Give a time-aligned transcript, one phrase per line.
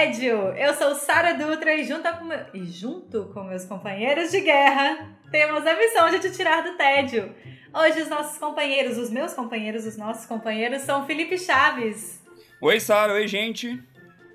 [0.00, 0.54] Tédio.
[0.56, 2.38] Eu sou Sara Dutra e junto, com meu...
[2.54, 7.34] e junto com meus companheiros de guerra temos a missão de te tirar do tédio.
[7.74, 12.18] Hoje os nossos companheiros, os meus companheiros, os nossos companheiros são Felipe Chaves.
[12.62, 13.12] Oi, Sara.
[13.12, 13.78] Oi, gente.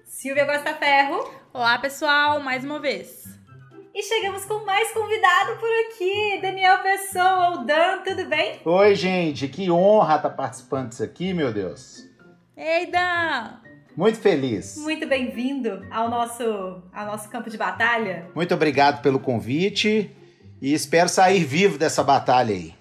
[0.06, 1.34] Silvia Costa Ferro.
[1.52, 3.24] Olá, pessoal, mais uma vez.
[3.92, 8.62] E chegamos com mais convidado por aqui, Daniel Pessoa, o Dan, tudo bem?
[8.64, 12.08] Oi, gente, que honra estar participando disso aqui, meu Deus.
[12.56, 13.65] Ei, Dan!
[13.96, 14.76] Muito feliz.
[14.78, 16.44] Muito bem-vindo ao nosso,
[16.94, 18.30] ao nosso campo de batalha.
[18.36, 20.12] Muito obrigado pelo convite
[20.62, 22.76] e espero sair vivo dessa batalha aí.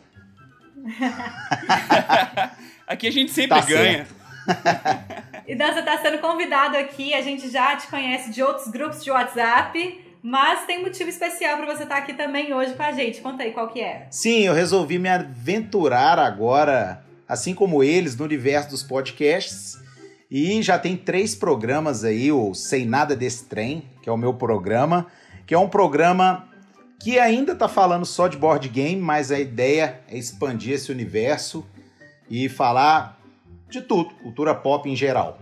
[2.87, 4.07] Aqui a gente sempre Tá ganha.
[5.47, 9.05] E Dan, você está sendo convidado aqui, a gente já te conhece de outros grupos
[9.05, 13.20] de WhatsApp, mas tem motivo especial para você estar aqui também hoje com a gente.
[13.20, 14.07] Conta aí qual que é.
[14.11, 19.84] Sim, eu resolvi me aventurar agora, assim como eles, no universo dos podcasts.
[20.37, 24.35] E já tem três programas aí, o Sem Nada Desse Trem, que é o meu
[24.35, 25.07] programa,
[25.47, 26.49] que é um programa
[26.99, 31.65] que ainda tá falando só de board game, mas a ideia é expandir esse universo
[32.29, 33.17] e falar
[33.71, 35.39] de tudo, cultura pop em geral.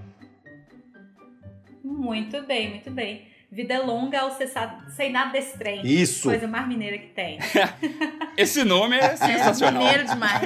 [1.83, 3.29] Muito bem, muito bem.
[3.51, 5.81] Vida longa ao cessar, sem nada desse trem.
[5.87, 6.29] Isso.
[6.29, 7.39] Coisa mais mineira que tem.
[8.37, 9.85] Esse nome é É sensacional.
[9.85, 10.43] maneiro demais.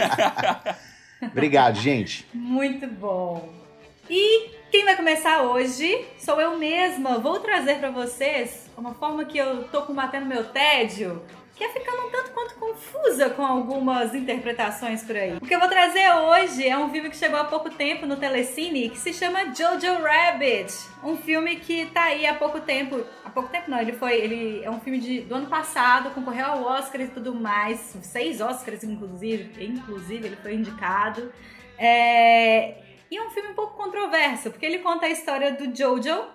[1.33, 2.25] Obrigado, gente.
[2.33, 3.66] Muito bom.
[4.09, 7.19] E quem vai começar hoje sou eu mesma.
[7.19, 11.25] Vou trazer para vocês uma forma que eu tô combatendo meu tédio,
[11.57, 15.39] que é ficando um tanto quanto confusa com algumas interpretações por aí.
[15.39, 18.17] O que eu vou trazer hoje é um filme que chegou há pouco tempo no
[18.17, 20.73] Telecine, que se chama Jojo Rabbit.
[21.03, 23.03] Um filme que tá aí há pouco tempo.
[23.25, 24.15] Há pouco tempo não, ele foi.
[24.15, 27.97] Ele é um filme de, do ano passado, concorreu ao Oscar e tudo mais.
[28.03, 29.65] Seis Oscars, inclusive.
[29.65, 31.33] Inclusive, ele foi indicado.
[31.79, 36.29] É, e é um filme um pouco controverso, porque ele conta a história do Jojo,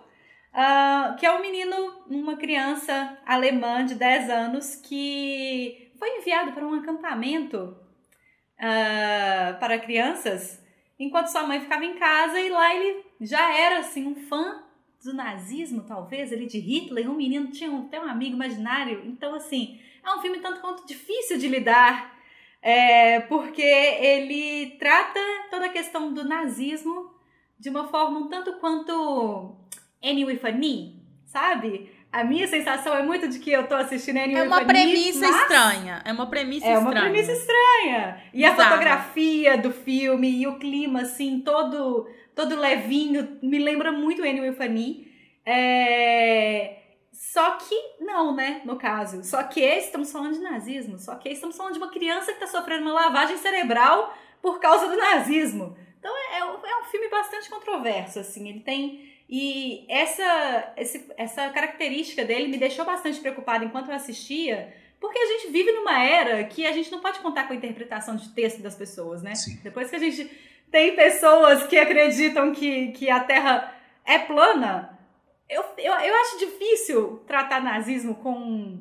[0.54, 6.66] ah, que é um menino, uma criança alemã de 10 anos que foi enviado para
[6.66, 7.78] um acampamento
[8.60, 10.62] ah, para crianças,
[11.00, 14.64] enquanto sua mãe ficava em casa e lá ele já era assim um fã
[15.04, 19.80] do nazismo, talvez, ali de Hitler, um menino tinha até um amigo imaginário, então assim,
[20.06, 22.11] é um filme tanto quanto difícil de lidar,
[22.62, 27.12] é, porque ele trata toda a questão do nazismo
[27.60, 29.56] de uma forma um tanto quanto
[30.04, 30.96] Annie with a Knee,
[31.26, 31.90] sabe?
[32.12, 34.66] A minha sensação é muito de que eu tô assistindo Annie É with uma a
[34.66, 36.02] premissa mas estranha.
[36.04, 37.10] É uma premissa É uma estranha.
[37.10, 38.22] premissa estranha.
[38.34, 38.70] E a Bizarra.
[38.70, 42.06] fotografia do filme e o clima, assim, todo,
[42.36, 45.08] todo levinho, me lembra muito Annie with a Knee.
[45.46, 46.81] É...
[47.24, 49.24] Só que não, né, no caso.
[49.24, 50.98] Só que estamos falando de nazismo.
[50.98, 54.12] Só que estamos falando de uma criança que está sofrendo uma lavagem cerebral
[54.42, 55.78] por causa do nazismo.
[56.00, 58.50] Então é, é um- é um filme bastante controverso, assim.
[58.50, 59.08] Ele tem...
[59.30, 65.26] E essa, esse- essa característica dele me deixou bastante preocupada enquanto eu assistia, porque a
[65.28, 68.62] gente vive numa era que a gente não pode contar com a interpretação de texto
[68.64, 69.36] das pessoas, né?
[69.36, 69.60] Sim.
[69.64, 70.26] Depois que a gente
[70.72, 75.00] tem pessoas que acreditam que, que a Terra é plana,
[75.52, 78.80] eu, eu, eu acho difícil tratar nazismo com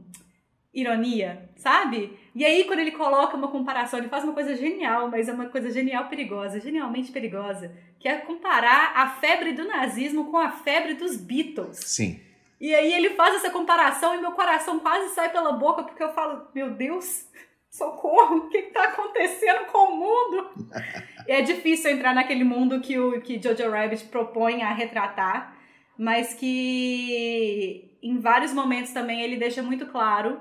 [0.72, 2.16] ironia, sabe?
[2.34, 5.46] E aí, quando ele coloca uma comparação, ele faz uma coisa genial, mas é uma
[5.46, 10.94] coisa genial perigosa, genialmente perigosa, que é comparar a febre do nazismo com a febre
[10.94, 11.78] dos Beatles.
[11.84, 12.20] Sim.
[12.60, 16.12] E aí ele faz essa comparação e meu coração quase sai pela boca porque eu
[16.12, 17.26] falo, meu Deus,
[17.70, 20.50] socorro, o que, que tá acontecendo com o mundo?
[21.28, 25.54] E é difícil entrar naquele mundo que o que Jojo Rabbit propõe a retratar,
[26.00, 30.40] mas que em vários momentos também ele deixa muito claro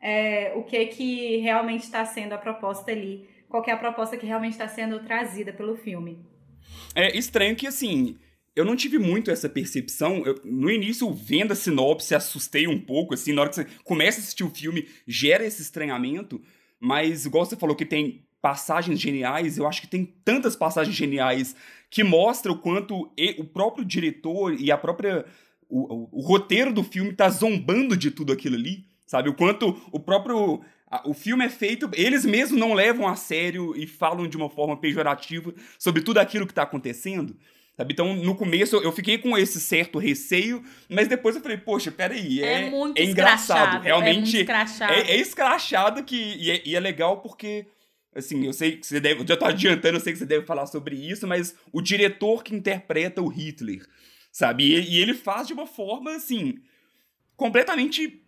[0.00, 4.26] é, o que que realmente está sendo a proposta ali, qual é a proposta que
[4.26, 6.18] realmente está sendo trazida pelo filme.
[6.92, 8.18] É estranho que, assim,
[8.56, 10.26] eu não tive muito essa percepção.
[10.26, 14.18] Eu, no início, vendo a sinopse, assustei um pouco, assim, na hora que você começa
[14.18, 16.42] a assistir o filme, gera esse estranhamento.
[16.80, 21.56] Mas, igual você falou que tem passagens geniais, eu acho que tem tantas passagens geniais
[21.90, 25.24] que mostram o quanto o próprio diretor e a própria.
[25.68, 29.28] O, o- o roteiro do filme tá zombando de tudo aquilo ali, sabe?
[29.28, 30.60] O quanto o próprio.
[31.04, 34.76] O filme é feito, eles mesmos não levam a sério e falam de uma forma
[34.76, 37.36] pejorativa sobre tudo aquilo que tá acontecendo.
[37.76, 37.92] Sabe?
[37.94, 42.40] Então, no começo eu fiquei com esse certo receio, mas depois eu falei, poxa, peraí,
[42.40, 43.58] é, É muito é engraçado.
[43.58, 44.92] escrachado, é Realmente muito escrachado.
[44.92, 47.66] é, é escrachado que, e, é, e é legal porque,
[48.16, 49.20] assim, eu sei que você deve.
[49.20, 52.42] Eu já tô adiantando, eu sei que você deve falar sobre isso, mas o diretor
[52.42, 53.86] que interpreta o Hitler,
[54.32, 54.64] sabe?
[54.64, 56.58] E, e ele faz de uma forma, assim,
[57.36, 58.22] completamente.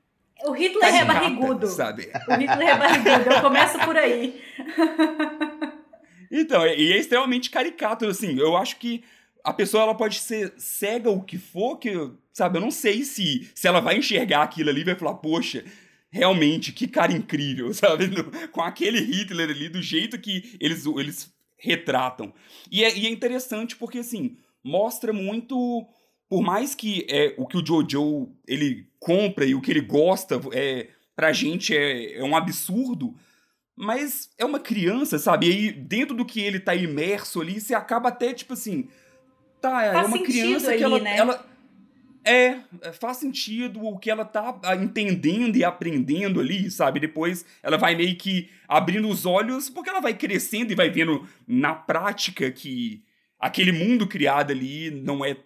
[0.44, 1.66] O Hitler é barrigudo.
[1.66, 2.10] Sabe?
[2.28, 3.30] O Hitler é barrigudo.
[3.34, 4.40] Eu começo por aí.
[6.30, 9.02] Então, e é extremamente caricato, assim, eu acho que
[9.42, 11.90] a pessoa ela pode ser cega o que for, que,
[12.32, 15.64] sabe, eu não sei se, se ela vai enxergar aquilo ali e vai falar, poxa,
[16.10, 18.08] realmente, que cara incrível, sabe?
[18.50, 22.32] Com aquele Hitler ali, do jeito que eles, eles retratam.
[22.70, 25.86] E é, e é interessante porque, assim, mostra muito,
[26.28, 30.40] por mais que é, o que o Jojo, ele compra e o que ele gosta,
[30.52, 33.14] é, pra gente é, é um absurdo,
[33.76, 35.46] mas é uma criança, sabe?
[35.46, 38.88] E aí, dentro do que ele tá imerso ali, você acaba até, tipo assim.
[39.60, 41.16] Tá, é Faz uma sentido criança ali, que ela, né?
[41.16, 41.46] ela.
[42.24, 47.00] É, é, faz sentido o que ela tá ah, entendendo e aprendendo ali, sabe?
[47.00, 51.26] Depois ela vai meio que abrindo os olhos, porque ela vai crescendo e vai vendo
[51.46, 53.02] na prática que
[53.38, 55.36] aquele mundo criado ali não é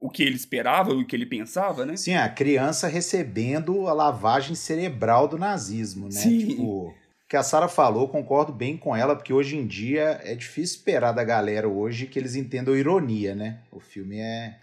[0.00, 1.96] o que ele esperava, o que ele pensava, né?
[1.96, 6.12] Sim, a criança recebendo a lavagem cerebral do nazismo, né?
[6.12, 6.46] Sim.
[6.46, 6.94] Tipo, o
[7.28, 11.12] que a Sara falou, concordo bem com ela, porque hoje em dia é difícil esperar
[11.12, 13.58] da galera hoje que eles entendam ironia, né?
[13.70, 14.56] O filme é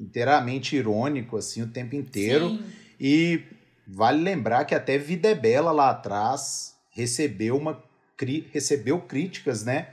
[0.00, 2.50] inteiramente irônico, assim, o tempo inteiro.
[2.50, 2.64] Sim.
[3.00, 3.42] E
[3.86, 7.82] vale lembrar que até Vida é Bela lá atrás recebeu uma
[8.16, 9.88] cri- recebeu críticas, né,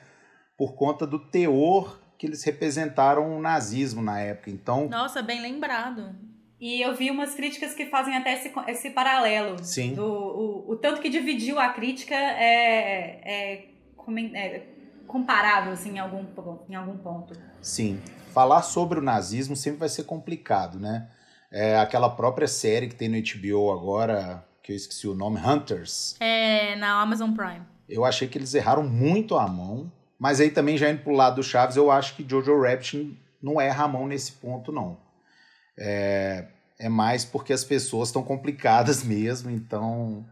[0.58, 4.50] por conta do teor que eles representaram o nazismo na época.
[4.50, 6.16] Então, Nossa, bem lembrado.
[6.60, 9.62] E eu vi umas críticas que fazem até esse, esse paralelo.
[9.62, 9.96] Sim.
[9.96, 13.68] Do, o, o tanto que dividiu a crítica é, é,
[14.34, 14.68] é
[15.06, 16.26] comparável, assim, em algum,
[16.70, 17.34] em algum ponto.
[17.62, 18.00] sim,
[18.34, 21.08] falar sobre o nazismo sempre vai ser complicado, né?
[21.52, 26.16] É aquela própria série que tem no HBO agora, que eu esqueci o nome, Hunters.
[26.20, 27.62] É na Amazon Prime.
[27.88, 31.36] Eu achei que eles erraram muito a mão, mas aí também já indo pro lado
[31.36, 34.98] do Chaves, eu acho que Jojo Rabbit não erra a mão nesse ponto, não.
[35.78, 36.48] É,
[36.80, 40.26] é mais porque as pessoas estão complicadas mesmo, então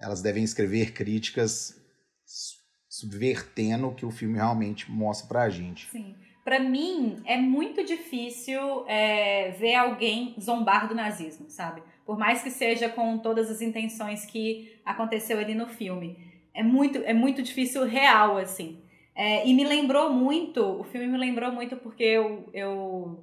[0.00, 1.76] elas devem escrever críticas
[2.24, 2.56] su-
[2.88, 5.88] subvertendo o que o filme realmente mostra pra gente.
[5.90, 6.16] Sim.
[6.44, 11.82] Pra mim, é muito difícil é, ver alguém zombar do nazismo, sabe?
[12.04, 16.18] Por mais que seja com todas as intenções que aconteceu ali no filme.
[16.54, 18.82] É muito, é muito difícil real, assim.
[19.14, 23.22] É, e me lembrou muito, o filme me lembrou muito porque eu, eu,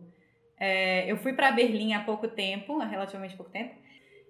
[0.60, 3.74] é, eu fui pra Berlim há pouco tempo, há relativamente pouco tempo,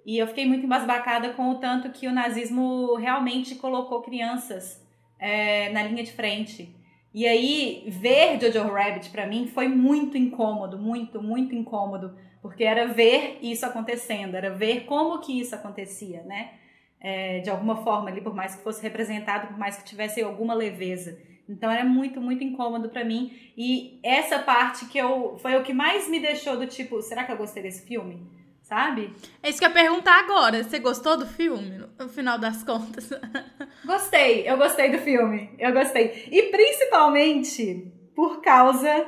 [0.06, 4.82] e eu fiquei muito embasbacada com o tanto que o nazismo realmente colocou crianças
[5.20, 6.74] é, na linha de frente.
[7.18, 12.86] E aí, ver Jojo Rabbit pra mim foi muito incômodo, muito, muito incômodo, porque era
[12.86, 16.52] ver isso acontecendo, era ver como que isso acontecia, né?
[17.00, 20.54] É, de alguma forma ali, por mais que fosse representado, por mais que tivesse alguma
[20.54, 21.20] leveza.
[21.50, 23.36] Então era muito, muito incômodo pra mim.
[23.58, 27.32] E essa parte que eu foi o que mais me deixou do tipo, será que
[27.32, 28.22] eu gostei desse filme?
[28.68, 29.14] Sabe?
[29.42, 30.62] É isso que eu ia perguntar agora.
[30.62, 33.10] Você gostou do filme, no- no final das contas?
[33.86, 35.52] Gostei, eu gostei do filme.
[35.58, 36.28] Eu gostei.
[36.30, 39.08] E principalmente por causa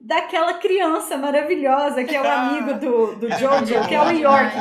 [0.00, 4.56] daquela criança maravilhosa que é o amigo do, do Jojo, que é o York.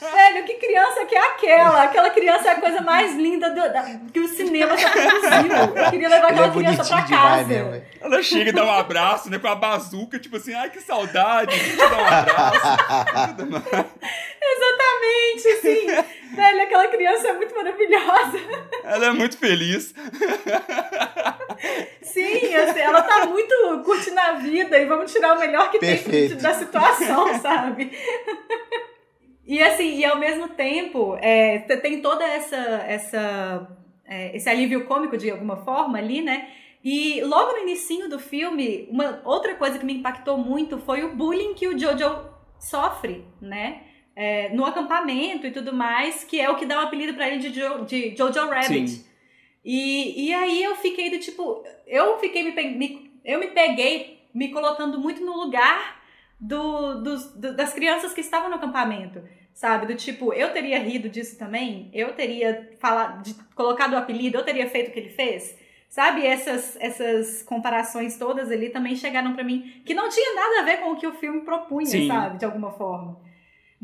[0.00, 1.82] Velho, que criança que é aquela?
[1.82, 5.52] Aquela criança é a coisa mais linda do- da- que o cinema já produziu.
[5.84, 7.48] Eu queria levar Ele é aquela criança pra demais casa.
[7.48, 7.70] mesmo.
[7.72, 7.84] velho.
[8.00, 9.38] Ela chega e dá um abraço, né?
[9.38, 13.64] Com a bazuca, tipo assim, ai que saudade, deixa eu dar um abraço.
[14.42, 15.86] Exatamente, sim.
[16.34, 18.38] Velho, aquela criança é muito maravilhosa.
[18.84, 19.94] Ela é muito feliz.
[22.02, 26.34] Sim, assim, ela tá muito curtindo a vida e vamos tirar o melhor que Perfeito.
[26.34, 27.90] tem da situação, sabe?
[29.46, 33.68] E assim, e ao mesmo tempo, é, te- tem toda essa, essa
[34.06, 36.48] é, esse alívio cômico de alguma forma ali, né?
[36.82, 41.14] E logo no início do filme, uma outra coisa que me impactou muito foi o
[41.16, 42.26] bullying que o Jojo
[42.58, 43.82] sofre, né?
[44.16, 47.38] É, no acampamento e tudo mais, que é o que dá o apelido pra ele
[47.38, 48.88] de, Jo- de Jojo Rabbit.
[48.88, 49.04] Sim.
[49.64, 54.50] E, e aí eu fiquei do tipo, eu fiquei me, me- eu me peguei me
[54.50, 56.00] colocando muito no lugar
[56.38, 59.86] do, dos- do- das crianças que estavam no acampamento, sabe?
[59.86, 64.44] Do tipo, eu teria rido disso também, eu teria falado, de- colocado o apelido, eu
[64.44, 65.56] teria feito o que ele fez.
[65.88, 70.64] Sabe, essas, essas comparações todas ali também chegaram pra mim, que não tinha nada a
[70.64, 72.08] ver com o que o filme propunha, Sim.
[72.08, 72.38] sabe?
[72.38, 73.20] De alguma forma.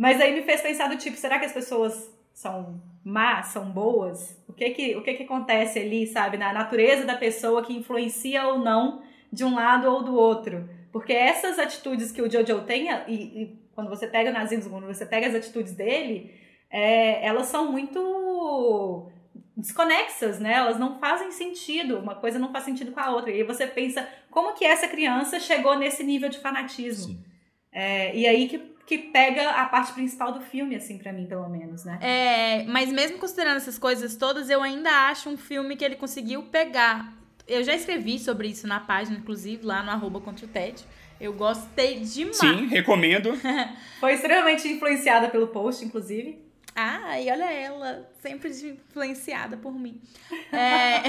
[0.00, 4.34] Mas aí me fez pensar do tipo, será que as pessoas são más, são boas?
[4.48, 6.38] O que que, o que que acontece ali, sabe?
[6.38, 11.12] Na natureza da pessoa que influencia ou não de um lado ou do outro, Porque
[11.12, 15.04] essas atitudes que o Jojo tem, e, e quando você pega o nazismo, quando você
[15.04, 16.34] pega as atitudes dele,
[16.70, 19.12] é, elas são muito
[19.54, 20.54] desconexas, né?
[20.54, 23.30] Elas não fazem sentido, uma coisa não faz sentido com a outra.
[23.30, 27.22] E aí você pensa, como que essa criança chegou nesse nível de fanatismo?
[27.70, 28.58] É, e aí que,
[28.90, 32.00] que pega a parte principal do filme, assim, para mim, pelo menos, né?
[32.02, 36.42] É, mas mesmo considerando essas coisas todas, eu ainda acho um filme que ele conseguiu
[36.42, 37.14] pegar.
[37.46, 40.84] Eu já escrevi sobre isso na página, inclusive, lá no arroba contra o TED.
[41.20, 42.36] Eu gostei demais.
[42.36, 43.30] Sim, recomendo.
[44.00, 46.42] Foi extremamente influenciada pelo post, inclusive.
[47.20, 50.00] E olha ela, sempre influenciada por mim.
[50.52, 51.02] É...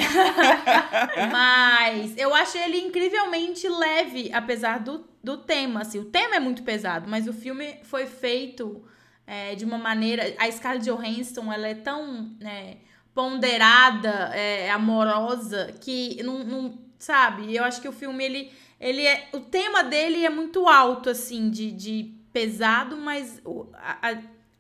[1.31, 5.81] mas eu achei ele incrivelmente leve, apesar do, do tema.
[5.81, 8.83] Assim, o tema é muito pesado, mas o filme foi feito
[9.25, 10.35] é, de uma maneira.
[10.37, 12.77] A Scarlett Johansson ela é tão é,
[13.13, 14.31] ponderada,
[14.73, 16.91] amorosa, que não, não.
[16.97, 17.55] Sabe?
[17.55, 19.29] Eu acho que o filme ele, ele é.
[19.33, 23.41] O tema dele é muito alto, assim, de, de pesado, mas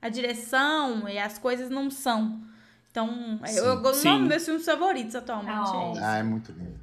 [0.01, 2.41] a direção e as coisas não são.
[2.89, 4.09] Então, sim, eu, eu sim.
[4.09, 5.71] um dos meus filmes favoritos atualmente.
[5.73, 5.97] Oh.
[5.97, 6.79] É ah, é muito lindo.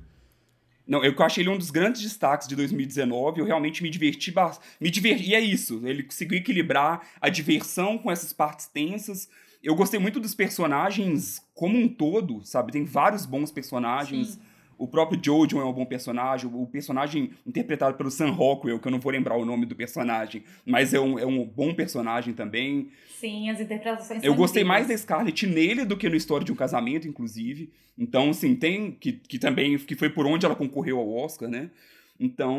[0.87, 3.41] Não, eu achei ele um dos grandes destaques de 2019.
[3.41, 4.33] Eu realmente me diverti
[4.81, 5.29] Me diverti.
[5.29, 5.83] E é isso.
[5.85, 9.29] Ele conseguiu equilibrar a diversão com essas partes tensas.
[9.63, 12.73] Eu gostei muito dos personagens como um todo, sabe?
[12.73, 14.29] Tem vários bons personagens.
[14.29, 14.41] Sim.
[14.79, 16.49] O próprio Jojo é um bom personagem.
[16.53, 20.45] O personagem interpretado pelo Sam Rockwell, que eu não vou lembrar o nome do personagem,
[20.65, 22.91] mas é um, é um bom personagem também.
[23.19, 26.57] Sim, as interpretações Eu gostei mais da Scarlett nele do que no História de um
[26.57, 27.73] Casamento, inclusive.
[27.99, 28.93] Então, assim, tem.
[28.93, 31.71] Que, que também que foi por onde ela concorreu ao Oscar, né?
[32.19, 32.57] Então,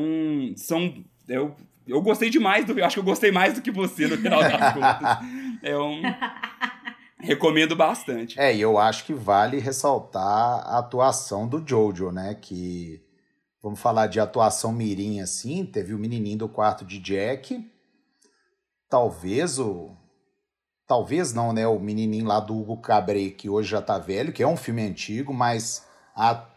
[0.58, 0.94] são.
[1.28, 1.56] Eu,
[1.88, 2.84] eu gostei demais do.
[2.84, 5.18] Acho que eu gostei mais do que você no final das contas.
[5.64, 6.02] É um.
[7.20, 8.40] Recomendo bastante.
[8.40, 12.34] É, e eu acho que vale ressaltar a atuação do Jojo, né?
[12.34, 13.04] Que,
[13.62, 17.70] vamos falar de atuação mirim assim, teve o menininho do quarto de Jack,
[18.90, 19.96] talvez o...
[20.88, 21.68] Talvez não, né?
[21.68, 24.82] O menininho lá do Hugo Cabré, que hoje já tá velho, que é um filme
[24.82, 25.86] antigo, mas
[26.16, 26.48] a,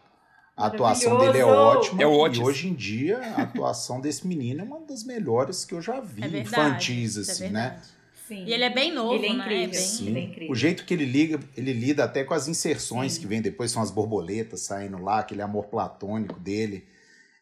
[0.57, 2.03] a atuação dele é ótima.
[2.03, 2.47] É ótimo.
[2.47, 6.01] E hoje em dia, a atuação desse menino é uma das melhores que eu já
[6.01, 7.83] vi, é verdade, infantis, é assim, é né?
[8.27, 8.45] Sim.
[8.45, 9.45] E ele é bem novo, ele é né?
[9.45, 9.65] incrível.
[9.65, 9.81] É bem...
[9.81, 10.07] Sim.
[10.09, 10.53] Ele é incrível.
[10.53, 13.21] O jeito que ele liga, ele lida até com as inserções Sim.
[13.21, 16.87] que vem depois, são as borboletas saindo lá, aquele amor platônico dele.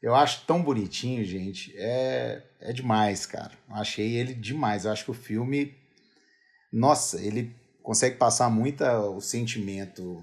[0.02, 1.74] Eu acho tão bonitinho, gente.
[1.76, 3.52] É, é demais, cara.
[3.68, 4.84] Eu achei ele demais.
[4.84, 5.74] Eu acho que o filme.
[6.72, 10.22] Nossa, ele consegue passar muito o sentimento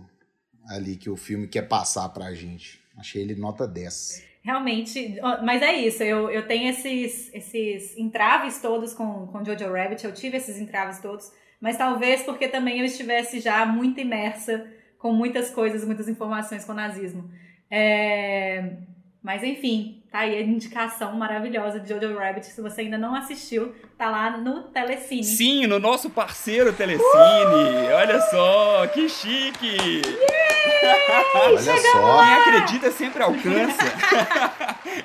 [0.68, 2.80] ali que o filme quer passar pra gente.
[2.98, 4.24] Achei ele nota 10.
[4.48, 10.06] Realmente, mas é isso, eu, eu tenho esses, esses entraves todos com, com Jojo Rabbit,
[10.06, 14.66] eu tive esses entraves todos, mas talvez porque também eu estivesse já muito imersa
[14.98, 17.30] com muitas coisas, muitas informações com o nazismo.
[17.70, 18.78] É...
[19.28, 22.46] Mas enfim, tá aí a indicação maravilhosa de Jojo Rabbit.
[22.46, 25.22] Se você ainda não assistiu, tá lá no Telecine.
[25.22, 27.04] Sim, no nosso parceiro Telecine.
[27.04, 27.94] Uh!
[27.94, 30.02] Olha só, que chique!
[31.36, 32.24] Olha só.
[32.24, 33.84] Quem acredita sempre alcança.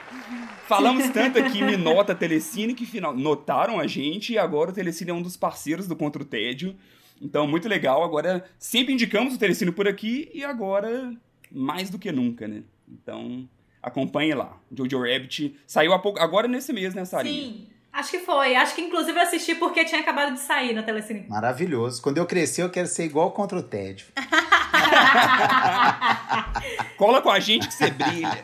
[0.68, 5.10] Falamos tanto aqui em Nota Telecine que final, notaram a gente e agora o Telecine
[5.10, 6.76] é um dos parceiros do Contra o Tédio.
[7.20, 8.04] Então, muito legal.
[8.04, 11.12] Agora, sempre indicamos o Telecine por aqui e agora
[11.50, 12.62] mais do que nunca, né?
[12.88, 13.48] Então,
[13.82, 14.52] acompanhe lá.
[14.70, 17.42] Jojo Rabbit saiu há pouco, agora nesse mês, né, Sarinha?
[17.42, 17.66] Sim.
[17.92, 18.56] Acho que foi.
[18.56, 21.26] Acho que inclusive eu assisti porque tinha acabado de sair na Telecine.
[21.28, 22.00] Maravilhoso.
[22.00, 24.06] Quando eu crescer, eu quero ser igual contra o tédio.
[26.96, 28.32] Cola com a gente que você brilha.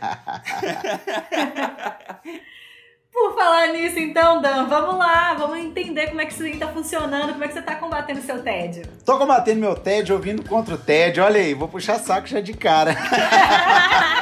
[3.10, 6.68] Por falar nisso, então, Dan, vamos lá, vamos entender como é que isso aí tá
[6.68, 8.86] funcionando, como é que você tá combatendo o seu tédio.
[9.04, 12.52] Tô combatendo meu tédio ouvindo contra o tédio, olha aí, vou puxar saco já de
[12.52, 12.94] cara.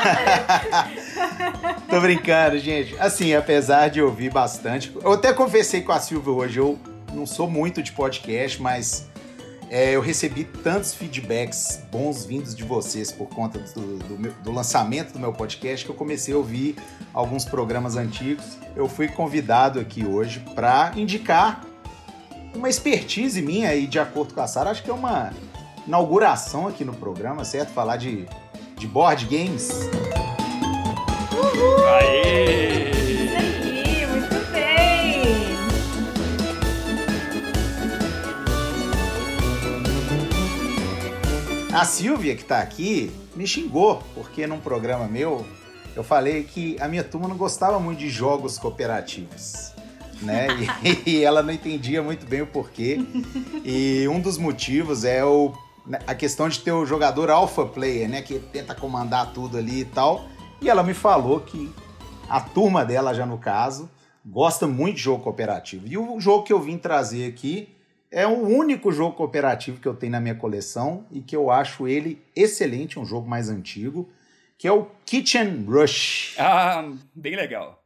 [1.88, 2.96] Tô brincando, gente.
[2.98, 6.78] Assim, apesar de ouvir bastante, eu até conversei com a Silvia hoje, eu
[7.12, 9.08] não sou muito de podcast, mas
[9.70, 14.50] é, eu recebi tantos feedbacks bons vindos de vocês por conta do, do, meu, do,
[14.50, 16.76] lançamento do meu podcast que eu comecei a ouvir
[17.14, 18.58] alguns programas antigos.
[18.74, 21.64] Eu fui convidado aqui hoje para indicar
[22.52, 25.32] uma expertise minha e de acordo com a Sara, acho que é uma
[25.86, 27.72] inauguração aqui no programa, certo?
[27.72, 28.26] Falar de,
[28.80, 29.68] de board games.
[31.32, 31.86] Uhul!
[31.86, 32.90] Aê!
[41.72, 45.46] A Silvia, que tá aqui, me xingou, porque num programa meu
[45.94, 49.72] eu falei que a minha turma não gostava muito de jogos cooperativos.
[50.22, 50.48] Né?
[50.82, 52.98] E, e ela não entendia muito bem o porquê.
[53.62, 55.52] E um dos motivos é o,
[56.06, 58.22] a questão de ter o jogador alpha player, né?
[58.22, 60.24] Que tenta comandar tudo ali e tal.
[60.60, 61.72] E ela me falou que
[62.28, 63.90] a turma dela já no caso,
[64.24, 65.86] gosta muito de jogo cooperativo.
[65.86, 67.68] E o jogo que eu vim trazer aqui
[68.10, 71.86] é o único jogo cooperativo que eu tenho na minha coleção e que eu acho
[71.86, 74.08] ele excelente, um jogo mais antigo,
[74.58, 76.34] que é o Kitchen Rush.
[76.38, 77.82] Ah, bem legal.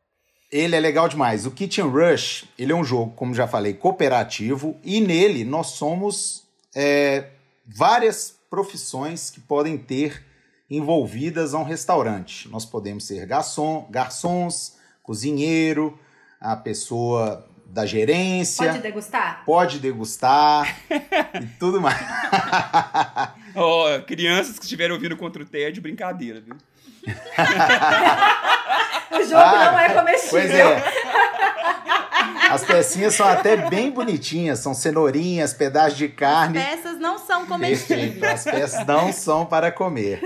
[0.50, 1.46] Ele é legal demais.
[1.46, 6.44] O Kitchen Rush, ele é um jogo, como já falei, cooperativo e nele nós somos
[6.75, 7.28] é,
[7.66, 10.25] várias profissões que podem ter
[10.71, 12.49] envolvidas a um restaurante.
[12.49, 15.99] Nós podemos ser garçom, garçons, cozinheiro,
[16.40, 18.66] a pessoa da gerência.
[18.66, 19.42] Pode degustar?
[19.44, 21.99] Pode degustar e tudo mais.
[23.56, 26.56] oh, crianças que estiverem ouvindo contra o TED, brincadeira, viu?
[29.11, 30.30] o jogo ah, não é comestível.
[30.30, 30.83] Pois é.
[32.50, 36.59] As pecinhas são até bem bonitinhas, são cenourinhas, pedaços de carne.
[36.59, 38.19] As peças não são comestíveis.
[38.19, 40.21] Perfeito, as peças não são para comer.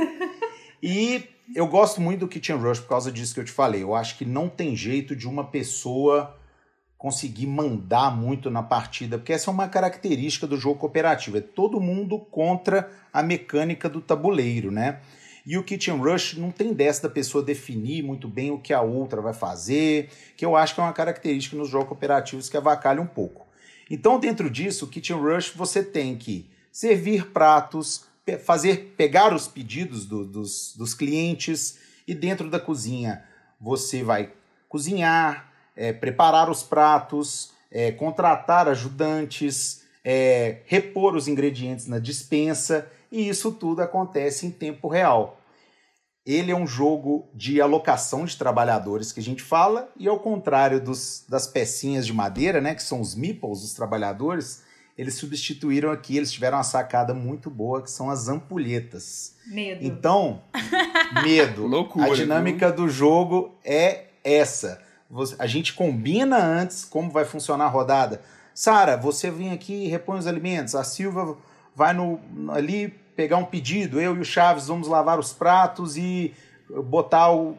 [0.83, 3.83] E eu gosto muito do Kitchen Rush por causa disso que eu te falei.
[3.83, 6.37] Eu acho que não tem jeito de uma pessoa
[6.97, 11.81] conseguir mandar muito na partida, porque essa é uma característica do jogo cooperativo, é todo
[11.81, 14.99] mundo contra a mecânica do tabuleiro, né?
[15.49, 18.83] E o Kitchen Rush não tem dessa da pessoa definir muito bem o que a
[18.83, 23.01] outra vai fazer, que eu acho que é uma característica nos jogos cooperativos que avacalha
[23.01, 23.47] um pouco.
[23.89, 28.05] Então, dentro disso, o Kitchen Rush você tem que servir pratos,
[28.45, 33.25] fazer pegar os pedidos do, dos, dos clientes e dentro da cozinha
[33.59, 34.31] você vai
[34.69, 43.31] cozinhar, é, preparar os pratos, é, contratar ajudantes, é, repor os ingredientes na dispensa e
[43.31, 45.38] isso tudo acontece em tempo real.
[46.29, 50.79] Ele é um jogo de alocação de trabalhadores que a gente fala, e ao contrário
[50.79, 54.63] dos, das pecinhas de madeira, né, que são os meeples dos trabalhadores,
[54.99, 59.37] eles substituíram aqui, eles tiveram uma sacada muito boa, que são as ampulhetas.
[59.47, 59.83] Medo.
[59.83, 60.43] Então,
[61.25, 61.67] medo.
[61.67, 62.13] Loucura.
[62.13, 64.83] A dinâmica do jogo é essa.
[65.39, 68.21] A gente combina antes como vai funcionar a rodada.
[68.53, 70.75] Sara, você vem aqui e repõe os alimentos.
[70.75, 71.39] A Silva
[71.75, 72.21] vai no,
[72.51, 74.01] ali pegar um pedido.
[74.01, 76.33] Eu e o Chaves vamos lavar os pratos e
[76.85, 77.59] botar o,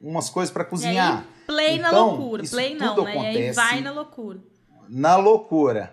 [0.00, 1.18] umas coisas para cozinhar.
[1.18, 2.42] Aí, play então, na loucura.
[2.48, 3.34] Play não, né?
[3.34, 4.38] E aí vai na loucura.
[4.88, 5.92] Na loucura.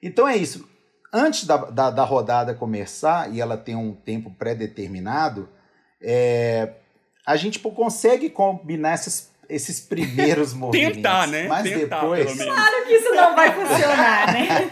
[0.00, 0.68] Então é isso.
[1.12, 5.48] Antes da, da, da rodada começar, e ela tem um tempo pré-determinado,
[6.00, 6.74] é,
[7.26, 10.94] a gente consegue combinar esses, esses primeiros movimentos.
[10.94, 11.48] Tentar, né?
[11.48, 12.36] Mas Tentar, depois.
[12.36, 14.70] Claro que isso não vai funcionar, né?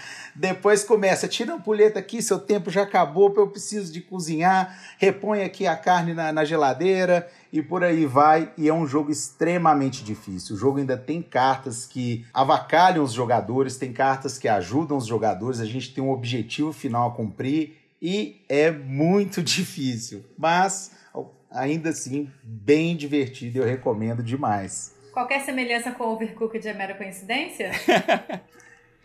[0.38, 5.42] Depois começa, tira a ampulheta aqui, seu tempo já acabou, eu preciso de cozinhar, repõe
[5.42, 8.52] aqui a carne na, na geladeira e por aí vai.
[8.56, 10.54] E é um jogo extremamente difícil.
[10.54, 15.58] O jogo ainda tem cartas que avacalham os jogadores, tem cartas que ajudam os jogadores,
[15.58, 20.24] a gente tem um objetivo final a cumprir e é muito difícil.
[20.38, 20.92] Mas
[21.50, 24.94] ainda assim, bem divertido, eu recomendo demais.
[25.12, 27.72] Qualquer semelhança com o Overcooked é mera coincidência?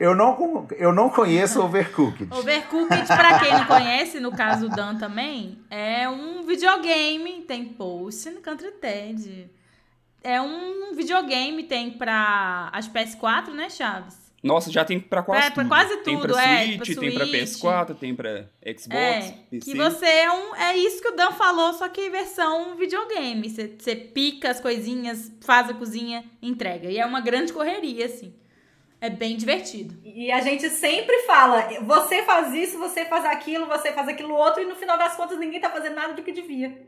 [0.04, 2.28] Eu não, eu não conheço Overcooked.
[2.30, 8.30] Overcooked, pra quem não conhece, no caso do Dan também, é um videogame, tem post
[8.32, 9.50] no Country TED.
[10.22, 14.22] É um videogame, tem pra as PS4, né, Chaves?
[14.44, 15.56] Nossa, já tem pra quase é, tudo.
[15.56, 16.66] Pra quase tudo, tem pra é.
[16.66, 17.44] Switch, pra tem pra Switch.
[17.44, 18.46] PS4, tem pra
[18.78, 19.72] Xbox, É, PC.
[19.72, 20.56] que você é um.
[20.58, 23.50] É isso que o Dan falou, só que versão videogame.
[23.50, 26.90] Você pica as coisinhas, faz a cozinha, entrega.
[26.90, 28.34] E é uma grande correria, assim.
[29.04, 30.00] É bem divertido.
[30.02, 34.62] E a gente sempre fala, você faz isso, você faz aquilo, você faz aquilo outro,
[34.62, 36.88] e no final das contas ninguém tá fazendo nada do que devia.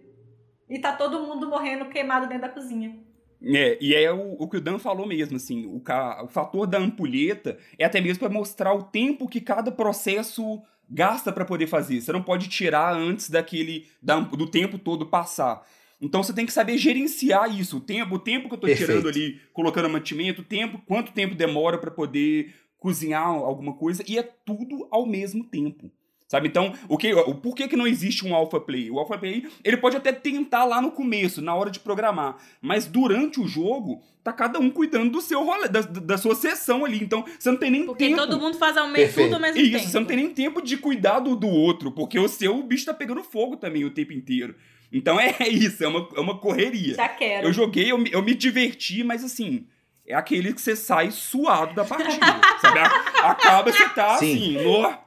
[0.69, 2.97] E tá todo mundo morrendo queimado dentro da cozinha.
[3.43, 5.83] É, e é o, o que o Dan falou mesmo, assim, o,
[6.23, 11.33] o fator da ampulheta é até mesmo para mostrar o tempo que cada processo gasta
[11.33, 11.99] para poder fazer.
[11.99, 15.67] Você não pode tirar antes daquele da, do tempo todo passar.
[16.05, 18.89] Então você tem que saber gerenciar isso, o tempo, o tempo que eu tô Perfeito.
[18.89, 24.17] tirando ali, colocando mantimento, o tempo, quanto tempo demora para poder cozinhar alguma coisa e
[24.17, 25.91] é tudo ao mesmo tempo.
[26.27, 26.47] Sabe?
[26.47, 28.89] Então, o que, o porquê que não existe um alpha play?
[28.89, 32.87] O alpha play, ele pode até tentar lá no começo, na hora de programar, mas
[32.87, 36.97] durante o jogo, tá cada um cuidando do seu rolê, da, da sua sessão ali.
[37.01, 38.17] Então, você não tem nem Porque tempo.
[38.17, 39.27] todo mundo faz ao mesmo, Perfeito.
[39.27, 39.87] tudo ao mesmo Isso, tempo.
[39.87, 42.93] você não tem nem tempo de cuidar do, do outro, porque o seu bicho tá
[42.93, 44.55] pegando fogo também o tempo inteiro.
[44.91, 46.95] Então é isso, é uma, é uma correria.
[46.95, 47.47] Já quero.
[47.47, 49.67] Eu joguei, eu, me- eu me diverti, mas assim,
[50.07, 52.25] é aquele que você sai suado da partida.
[52.61, 52.79] sabe?
[53.23, 54.57] Acaba você tá Sim.
[54.57, 55.05] assim, no.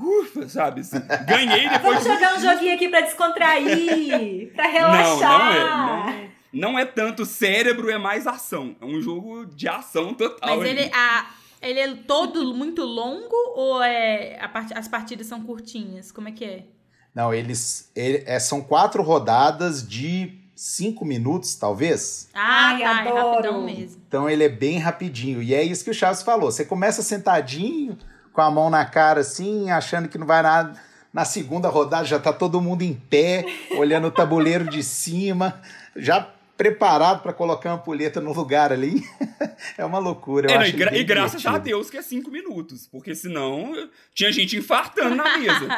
[0.00, 0.82] Ufa, sabe?
[0.82, 2.04] assim, ganhei depois.
[2.04, 5.38] Vamos jogar um joguinho aqui pra descontrair, pra Não, relaxar.
[5.38, 6.28] não é.
[6.52, 8.76] Não, não é tanto cérebro, é mais ação.
[8.80, 10.56] É um jogo de ação total.
[10.56, 10.68] Mas ali.
[10.82, 11.30] ele, a,
[11.60, 16.12] ele é todo muito longo ou é a part, as partidas são curtinhas?
[16.12, 16.64] Como é que é?
[17.14, 17.90] Não, eles.
[17.96, 22.28] ele- é, são quatro rodadas de cinco minutos, talvez.
[22.34, 23.30] Ah, Ai, tá, é adoro.
[23.30, 24.00] rapidão mesmo.
[24.08, 25.42] Então ele é bem rapidinho.
[25.42, 26.50] E é isso que o Chaves falou.
[26.50, 27.96] Você começa sentadinho,
[28.32, 30.74] com a mão na cara assim, achando que não vai nada.
[31.12, 33.44] Na segunda rodada já tá todo mundo em pé,
[33.76, 35.60] olhando o tabuleiro de cima,
[35.96, 39.02] já preparado para colocar a ampulheta no lugar ali.
[39.78, 40.48] é uma loucura.
[40.50, 41.56] Eu É, não, acho e, gra- e graças a.
[41.56, 43.72] Deus que é cinco minutos, porque senão
[44.14, 45.68] tinha gente infartando na mesa.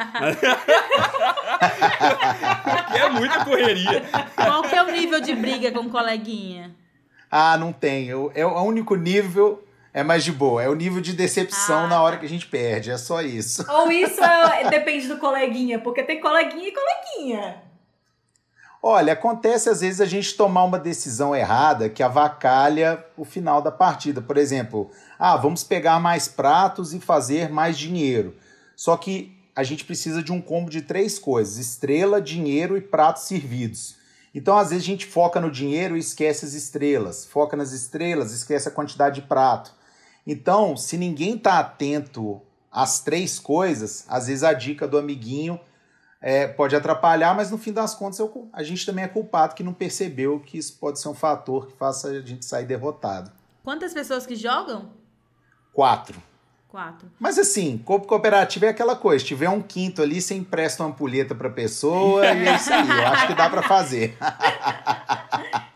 [2.65, 4.03] porque é muita correria.
[4.35, 6.75] Qual que é o nível de briga com o coleguinha?
[7.31, 8.07] Ah, não tem.
[8.09, 9.65] Eu- É o único nível.
[9.93, 10.63] É mais de boa.
[10.63, 12.21] É o nível de decepção Ah, na hora tá.
[12.21, 12.91] que a gente perde.
[12.93, 13.67] É só isso.
[13.69, 17.70] Ou isso é- depende do coleguinha, porque tem coleguinha e coleguinha.
[18.83, 23.71] Olha, acontece às vezes a gente tomar uma decisão errada que avacalha o final da
[23.71, 24.23] partida.
[24.23, 28.35] Por exemplo, ah, vamos pegar mais pratos e fazer mais dinheiro.
[28.75, 33.25] Só que a gente precisa de um combo de três coisas: estrela, dinheiro e pratos
[33.25, 33.97] servidos.
[34.35, 37.27] Então, às vezes, a gente foca no dinheiro e esquece as estrelas.
[37.27, 39.75] Foca nas estrelas, esquece a quantidade de prato.
[40.27, 42.41] Então, se ninguém está atento
[42.71, 45.59] às três coisas, às vezes a dica do amiguinho
[46.21, 49.63] é, pode atrapalhar, mas no fim das contas eu- a gente também é culpado que
[49.63, 53.31] não percebeu que isso pode ser um fator que faça a gente sair derrotado.
[53.65, 54.91] Quantas pessoas que jogam?
[55.73, 56.21] Quatro.
[56.69, 57.11] Quatro.
[57.19, 60.91] Mas assim, co- cooperativa é aquela coisa, se tiver um quinto ali, você empresta uma
[60.91, 64.17] ampulheta pra pessoa e é isso aí, eu acho que dá pra fazer.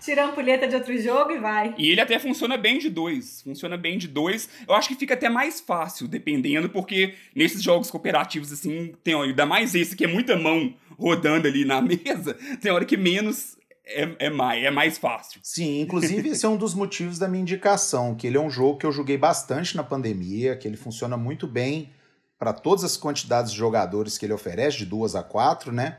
[0.05, 1.75] Tira a ampulheta de outro jogo e vai.
[1.79, 3.41] E ele até funciona bem de dois.
[3.43, 4.49] Funciona bem de dois.
[4.69, 9.29] Eu acho que fica até mais fácil, dependendo, porque nesses jogos cooperativos, assim, tem hora,
[9.29, 13.57] ainda mais esse que é muita mão rodando ali na mesa, tem hora que menos
[13.87, 15.41] é, é, mais, é mais fácil.
[15.43, 18.79] Sim, inclusive esse é um dos motivos da minha indicação, que ele é um jogo
[18.79, 21.91] que eu joguei bastante na pandemia, que ele funciona muito bem
[22.39, 25.99] para todas as quantidades de jogadores que ele oferece, de duas a quatro, né?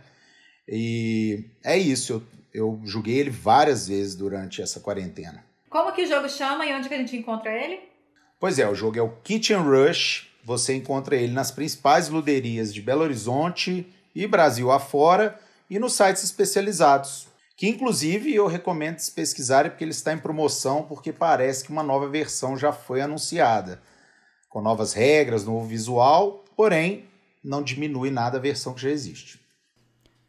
[0.67, 2.23] E é isso, eu,
[2.55, 5.43] eu joguei ele várias vezes durante essa quarentena.
[5.69, 7.79] Como que o jogo chama e onde que a gente encontra ele?
[8.39, 10.31] Pois é, o jogo é o Kitchen Rush.
[10.43, 15.37] Você encontra ele nas principais luderias de Belo Horizonte e Brasil afora
[15.69, 17.27] e nos sites especializados.
[17.57, 21.83] Que inclusive eu recomendo se pesquisarem porque ele está em promoção, porque parece que uma
[21.83, 23.81] nova versão já foi anunciada.
[24.49, 27.05] Com novas regras, novo visual, porém
[27.43, 29.44] não diminui nada a versão que já existe.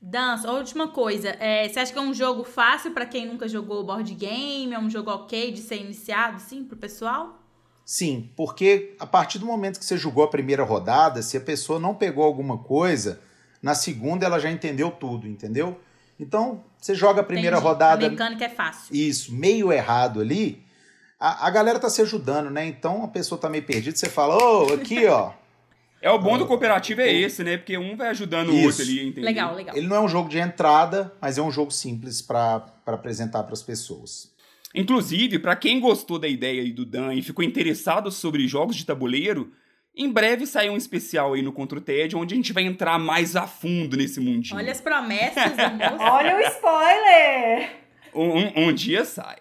[0.09, 1.31] Dança, última coisa.
[1.40, 4.73] É, você acha que é um jogo fácil pra quem nunca jogou board game?
[4.73, 7.42] É um jogo ok de ser iniciado, sim, pro pessoal?
[7.85, 11.81] Sim, porque a partir do momento que você jogou a primeira rodada, se a pessoa
[11.81, 13.21] não pegou alguma coisa,
[13.61, 15.81] na segunda ela já entendeu tudo, entendeu?
[16.21, 17.69] Então, você joga a primeira Entendi.
[17.69, 18.95] rodada, A mecânica é fácil.
[18.95, 20.64] isso, meio errado ali,
[21.19, 22.64] a, a galera tá se ajudando, né?
[22.64, 25.33] Então a pessoa tá meio perdida, você fala, ô, aqui, ó.
[26.02, 27.56] É o bom do cooperativo é esse, né?
[27.56, 28.66] Porque um vai ajudando o Isso.
[28.66, 29.24] outro ali, entendeu?
[29.24, 29.76] Legal, legal.
[29.76, 33.54] Ele não é um jogo de entrada, mas é um jogo simples para apresentar para
[33.54, 34.30] as pessoas.
[34.74, 38.85] Inclusive, pra quem gostou da ideia aí do Dan e ficou interessado sobre jogos de
[38.85, 39.50] tabuleiro,
[39.96, 42.98] em breve sai um especial aí no Contra o TED, onde a gente vai entrar
[42.98, 44.56] mais a fundo nesse mundinho.
[44.56, 46.02] Olha as promessas do moço.
[46.04, 47.70] Olha o spoiler!
[48.14, 49.38] Um, um- um dia sai.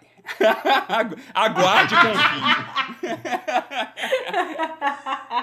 [0.88, 3.16] Agu- Aguarde e confie.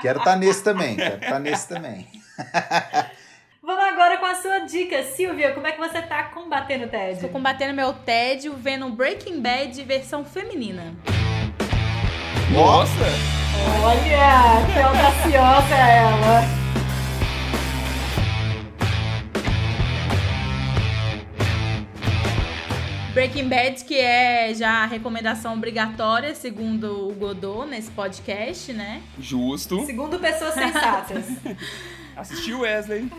[0.02, 2.08] Quero estar nesse também, quero estar nesse também.
[3.66, 5.04] Vamos agora com a sua dica.
[5.04, 7.30] Silvia, como é que você tá combatendo o Tô tédio?
[7.30, 10.94] combatendo meu tédio vendo Breaking Bad versão feminina.
[12.52, 12.90] Nossa!
[13.82, 16.63] Olha, que audaciosa é ela.
[23.14, 29.04] Breaking Bad, que é já a recomendação obrigatória, segundo o Godot, nesse podcast, né?
[29.20, 29.86] Justo.
[29.86, 31.26] Segundo pessoas sensatas.
[32.18, 33.10] Assistiu Wesley.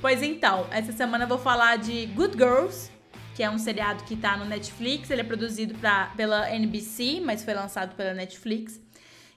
[0.00, 2.90] Pois então, essa semana eu vou falar de Good Girls,
[3.34, 5.10] que é um seriado que tá no Netflix.
[5.10, 8.80] Ele é produzido pra, pela NBC, mas foi lançado pela Netflix.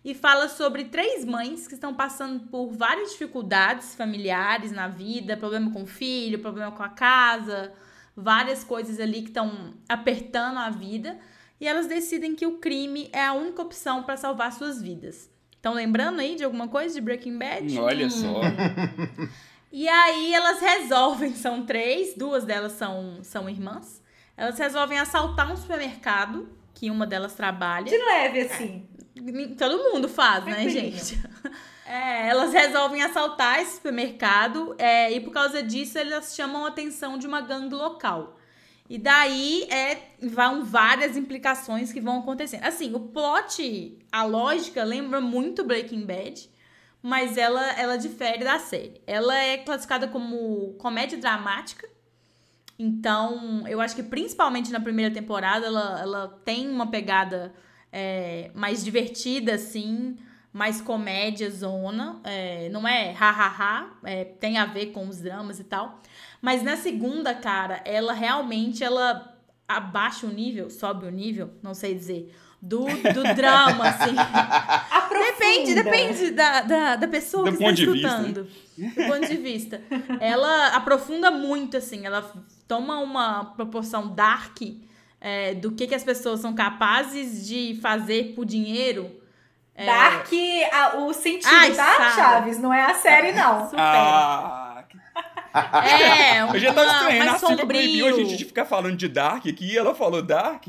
[0.03, 5.71] E fala sobre três mães que estão passando por várias dificuldades familiares na vida, problema
[5.71, 7.71] com o filho, problema com a casa,
[8.15, 11.17] várias coisas ali que estão apertando a vida.
[11.59, 15.29] E elas decidem que o crime é a única opção para salvar suas vidas.
[15.55, 17.79] Estão lembrando aí de alguma coisa de Breaking Bad?
[17.79, 18.09] Olha Hum.
[18.09, 18.41] só.
[19.75, 24.03] E aí elas resolvem, são três, duas delas são, são irmãs.
[24.37, 27.85] Elas resolvem assaltar um supermercado, que uma delas trabalha.
[27.85, 28.87] De leve, assim.
[29.57, 31.21] Todo mundo faz, né, gente?
[31.85, 37.17] É, elas resolvem assaltar esse supermercado é, e por causa disso elas chamam a atenção
[37.17, 38.39] de uma gangue local.
[38.89, 42.63] E daí é, vão várias implicações que vão acontecendo.
[42.63, 46.49] Assim, o plot, a lógica lembra muito Breaking Bad,
[47.01, 49.01] mas ela, ela difere da série.
[49.05, 51.87] Ela é classificada como comédia dramática
[52.79, 57.53] Então, eu acho que principalmente na primeira temporada ela, ela tem uma pegada
[57.95, 60.17] é, mais divertida, assim,
[60.51, 62.19] mais comédia zona.
[62.23, 66.01] É, não é ha-ha-ha, é, tem a ver com os dramas e tal.
[66.41, 71.93] Mas na segunda, cara, ela realmente ela abaixa o nível, sobe o nível, não sei
[71.93, 74.15] dizer, do, do drama, assim.
[75.31, 78.07] depende, depende da, da, da pessoa Do que está de vista.
[78.07, 78.47] escutando.
[78.77, 79.81] Do ponto de vista.
[80.19, 82.33] Ela aprofunda muito, assim, ela
[82.67, 84.57] toma uma proporção dark
[85.23, 89.09] é, do que, que as pessoas são capazes de fazer por dinheiro.
[89.73, 90.27] É, Dark,
[90.71, 92.15] a- o sentido, Ai, tá, sabe.
[92.15, 92.59] Chaves?
[92.59, 93.63] Não é a série, não.
[93.63, 93.79] super.
[93.79, 94.83] Ah,
[95.55, 97.31] é, eu já tava uma- estranhando.
[97.31, 100.65] A Silvia proibiu a gente de ficar falando de Dark aqui e ela falou Dark.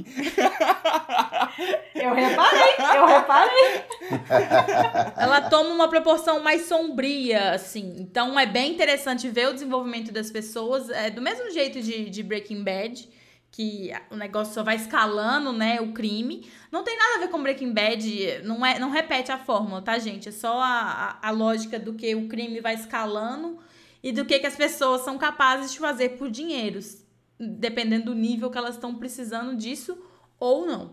[1.95, 3.85] Eu reparei, eu reparei.
[5.17, 7.97] ela toma uma proporção mais sombria, assim.
[7.99, 10.89] Então é bem interessante ver o desenvolvimento das pessoas.
[10.91, 13.09] É do mesmo jeito de, de Breaking Bad,
[13.55, 15.81] que o negócio só vai escalando, né?
[15.81, 16.51] O crime.
[16.73, 19.97] Não tem nada a ver com Breaking Bad, não, é, não repete a fórmula, tá,
[19.97, 20.29] gente?
[20.29, 23.59] É só a, a, a lógica do que o crime vai escalando
[24.03, 26.99] e do que, que as pessoas são capazes de fazer por dinheiros.
[27.39, 29.97] Dependendo do nível que elas estão precisando disso
[30.41, 30.91] ou não.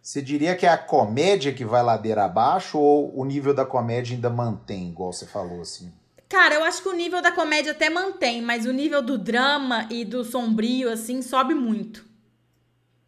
[0.00, 4.14] Você diria que é a comédia que vai ladeira abaixo ou o nível da comédia
[4.14, 5.92] ainda mantém, igual você falou assim?
[6.28, 9.88] Cara, eu acho que o nível da comédia até mantém, mas o nível do drama
[9.90, 12.06] e do sombrio, assim, sobe muito.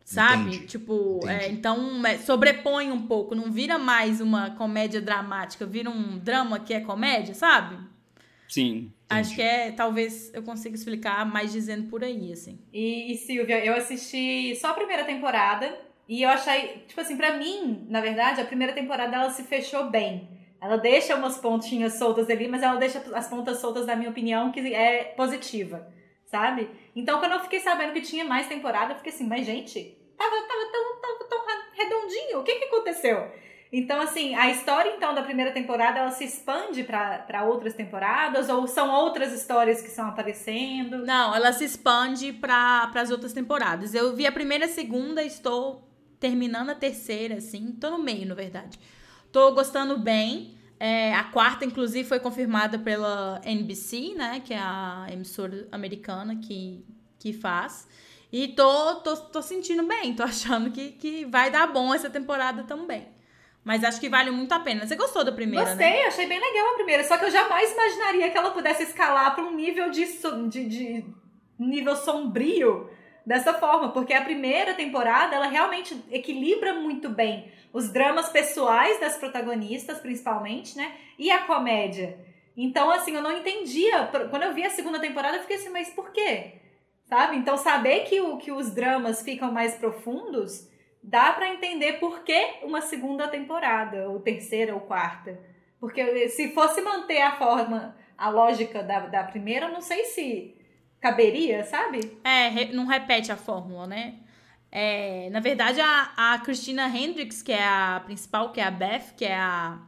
[0.05, 0.49] Sabe?
[0.57, 1.55] Entendi, Tipo, é, entendi.
[1.55, 6.75] então é, sobrepõe um pouco, não vira mais uma comédia dramática, vira um drama que
[6.75, 7.77] é comédia, sabe?
[8.49, 8.93] Sim.
[9.09, 12.59] Acho que é, talvez eu consiga explicar mais dizendo por aí, assim.
[12.73, 15.73] E, e Silvia, eu assisti só a primeira temporada
[16.09, 19.91] e eu achei, tipo assim, pra mim, na verdade, a primeira temporada ela se fechou
[19.91, 20.29] bem.
[20.61, 24.53] Ela deixa umas pontinhas soltas ali, mas ela deixa as pontas soltas, na minha opinião,
[24.53, 25.89] que é positiva,
[26.27, 26.69] sabe?
[26.95, 30.37] Então, quando eu fiquei sabendo que tinha mais temporada, eu fiquei assim, mas gente, tava,
[30.37, 31.41] tava tão, tava tão
[31.73, 33.31] redondinho, o que que aconteceu?
[33.73, 38.49] Então, assim, a história, então, da primeira temporada, ela se expande pra outras temporadas?
[38.49, 41.07] Ou são outras histórias que estão aparecendo?
[41.07, 43.95] Não, ela se expande para as outras temporadas.
[43.95, 47.71] Eu vi a primeira e a segunda, estou terminando a terceira, assim.
[47.81, 48.77] Tô no meio, na verdade.
[49.33, 50.59] Tô gostando bem.
[50.79, 54.41] É, a quarta, inclusive, foi confirmada pela NBC, né?
[54.45, 56.85] Que é a emissora americana que,
[57.19, 57.87] que faz.
[58.33, 60.15] E tô, tô, tô sentindo bem.
[60.15, 63.09] Tô achando que, que vai dar bom essa temporada também.
[63.63, 64.87] Mas acho que vale muito a pena.
[64.87, 66.05] Você gostou da primeira, Gostei, né?
[66.05, 67.05] achei bem legal a primeira.
[67.05, 70.07] Só que eu jamais imaginaria que ela pudesse escalar para um nível de,
[70.49, 71.05] de, de
[71.59, 72.89] nível sombrio
[73.25, 79.17] dessa forma, porque a primeira temporada ela realmente equilibra muito bem os dramas pessoais das
[79.17, 80.93] protagonistas, principalmente, né?
[81.19, 82.19] E a comédia.
[82.57, 84.09] Então, assim, eu não entendia.
[84.29, 86.55] Quando eu vi a segunda temporada, eu fiquei assim, mas por quê?
[87.05, 87.37] Sabe?
[87.37, 90.69] Então, saber que, o, que os dramas ficam mais profundos
[91.03, 95.41] dá pra entender por que uma segunda temporada, ou terceira ou quarta.
[95.79, 100.60] Porque se fosse manter a forma, a lógica da, da primeira, eu não sei se
[101.01, 102.19] caberia, sabe?
[102.25, 104.15] É, re- não repete a fórmula, né?
[104.73, 109.15] É, na verdade, a, a Christina Hendricks, que é a principal, que é a Beth,
[109.17, 109.79] que é a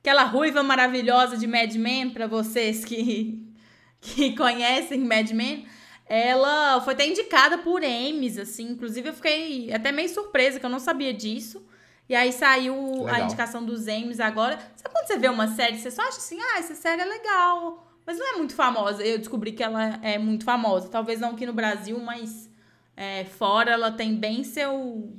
[0.00, 3.42] aquela ruiva maravilhosa de Mad Men, pra vocês que,
[4.00, 5.66] que conhecem Mad Men,
[6.08, 8.70] ela foi até indicada por Emmys, assim.
[8.70, 11.66] Inclusive, eu fiquei até meio surpresa, que eu não sabia disso.
[12.08, 12.76] E aí saiu
[13.08, 13.24] a Legal.
[13.24, 14.56] indicação dos Emmys agora.
[14.76, 17.85] Sabe quando você vê uma série, você só acha assim, ah, essa série é legal.
[18.06, 19.04] Mas não é muito famosa.
[19.04, 20.88] Eu descobri que ela é muito famosa.
[20.88, 22.48] Talvez não aqui no Brasil, mas
[22.96, 25.12] é, fora ela tem bem seu.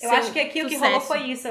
[0.00, 0.84] Eu seu acho que aqui o que sucesso.
[0.84, 1.48] rolou foi isso.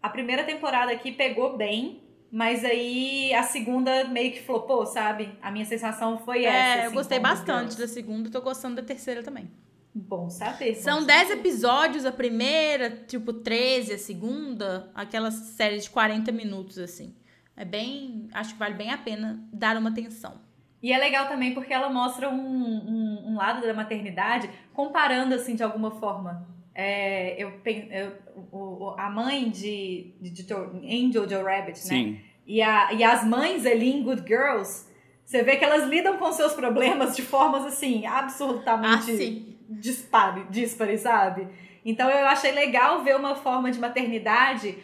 [0.00, 5.36] A primeira temporada aqui pegou bem, mas aí a segunda meio que flopou, sabe?
[5.42, 6.56] A minha sensação foi essa.
[6.56, 9.50] É, eu assim, gostei com The bastante da segunda, tô gostando da terceira também.
[9.92, 10.74] Bom saber.
[10.76, 11.40] São bom 10 saber.
[11.40, 17.14] episódios a primeira, tipo 13 a segunda, aquela série de 40 minutos, assim.
[17.56, 18.28] É bem.
[18.32, 20.40] Acho que vale bem a pena dar uma atenção.
[20.82, 25.54] E é legal também porque ela mostra um, um, um lado da maternidade, comparando assim
[25.54, 26.46] de alguma forma.
[26.74, 28.12] É, eu, pen- eu-
[28.52, 31.88] o- a mãe de, de, de Jo- em Jojo Rabbit, né?
[31.88, 32.20] Sim.
[32.46, 34.86] E, a, e as mães ali em Good Girls,
[35.24, 39.56] você vê que elas lidam com seus problemas de formas assim, absolutamente Assim.
[39.70, 41.48] dispare, díspares, sabe?
[41.84, 44.76] Então eu achei legal ver uma forma de maternidade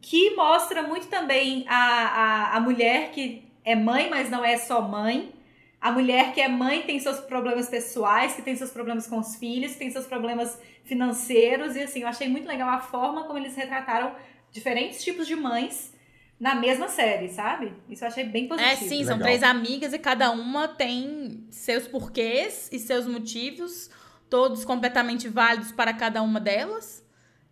[0.00, 4.80] que mostra muito também a, a, a mulher que é mãe, mas não é só
[4.80, 5.32] mãe.
[5.80, 9.36] A mulher que é mãe tem seus problemas pessoais, que tem seus problemas com os
[9.36, 11.76] filhos, que tem seus problemas financeiros.
[11.76, 14.14] E assim, eu achei muito legal a forma como eles retrataram
[14.50, 15.92] diferentes tipos de mães,
[16.38, 17.72] na mesma série, sabe?
[17.88, 18.72] Isso eu achei bem positivo.
[18.72, 19.20] É, sim, são Legal.
[19.20, 23.90] três amigas e cada uma tem seus porquês e seus motivos,
[24.30, 27.03] todos completamente válidos para cada uma delas.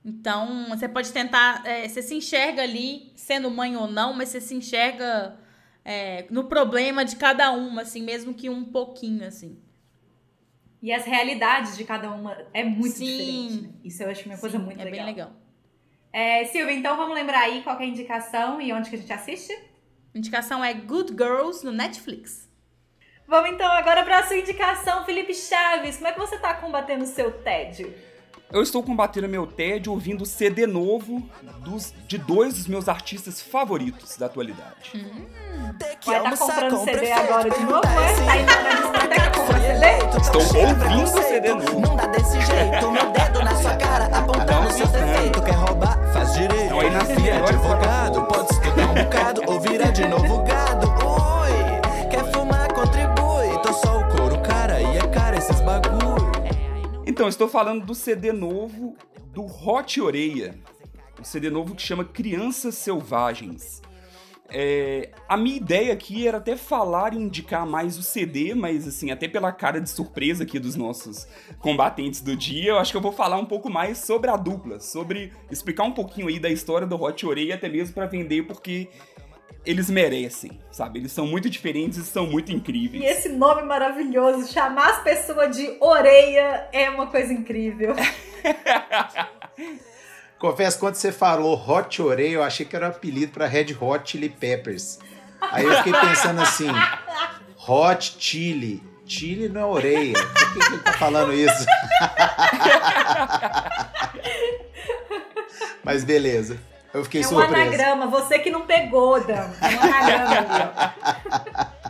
[0.05, 1.63] Então, você pode tentar.
[1.65, 5.39] é, você se enxerga ali, sendo mãe ou não, mas você se enxerga
[5.85, 9.59] é, no problema de cada uma, assim, mesmo que um pouquinho, assim.
[10.83, 13.05] E as realidades de cada uma é muito Sim.
[13.07, 13.63] diferente.
[13.63, 13.71] né?
[13.85, 15.05] Isso eu acho uma coisa Sim, muito é legal.
[15.05, 15.33] bem legal.
[16.13, 19.13] É, Silvia, então vamos lembrar aí qual é a indicação e onde que a gente
[19.13, 19.53] assiste?
[20.15, 22.51] A indicação é Good Girls no Netflix.
[23.27, 25.97] Vamos então agora para a sua indicação, Felipe Chaves.
[25.97, 27.95] Como é que você tá combatendo o seu tédio?
[28.53, 31.23] Eu estou combatendo meu tédio ouvindo o CD novo
[31.65, 34.93] dos, de dois dos meus artistas favoritos da atualidade.
[36.05, 38.45] Vai estar comprando CD agora de novo, é?
[40.05, 40.19] Tá?
[40.19, 41.81] Estou ouvindo o CD novo.
[41.81, 45.45] Não dá desse jeito, meu dedo na sua cara, apontando seus defeitos.
[45.45, 46.13] Quer roubar?
[46.13, 46.65] Faz direito.
[46.65, 49.61] Então aí nasci é advogado, pode estudar um bocado, ou
[49.93, 50.45] de novo
[57.23, 58.97] Então, estou falando do CD novo
[59.33, 60.59] do Hot Oreia.
[61.21, 63.81] Um CD novo que chama Crianças Selvagens.
[64.49, 69.13] É, a minha ideia aqui era até falar e indicar mais o CD, mas assim,
[69.13, 71.29] até pela cara de surpresa aqui dos nossos
[71.61, 74.81] combatentes do dia, eu acho que eu vou falar um pouco mais sobre a dupla,
[74.81, 78.89] sobre explicar um pouquinho aí da história do Hot Oreia, até mesmo pra vender, porque
[79.65, 80.99] eles merecem, sabe?
[80.99, 83.03] Eles são muito diferentes e são muito incríveis.
[83.03, 87.95] E esse nome maravilhoso, chamar as pessoas de orelha é uma coisa incrível.
[90.39, 94.11] Confesso, quando você falou Hot Orei, eu achei que era um apelido pra Red Hot
[94.11, 94.99] Chili Peppers.
[95.41, 96.67] Aí eu fiquei pensando assim,
[97.69, 98.83] Hot Chili.
[99.07, 100.15] Chili não é orelha.
[100.15, 101.55] Por que, que ele tá falando isso?
[105.85, 106.59] Mas beleza.
[106.95, 107.55] Eu fiquei é um surpreso.
[107.55, 109.51] anagrama, você que não pegou, Dan.
[109.61, 110.95] É um anagrama.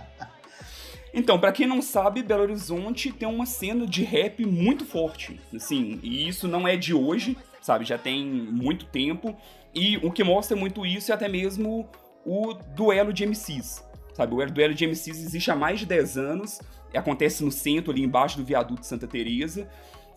[1.15, 6.01] Então, pra quem não sabe, Belo Horizonte tem uma cena de rap muito forte, assim,
[6.03, 7.85] e isso não é de hoje, sabe?
[7.85, 9.37] Já tem muito tempo.
[9.75, 11.87] E o que mostra muito isso é até mesmo
[12.25, 13.85] o duelo de MCs,
[14.15, 14.35] sabe?
[14.35, 16.61] O duelo de MCs existe há mais de 10 anos,
[16.95, 19.69] acontece no centro, ali embaixo do viaduto de Santa Teresa.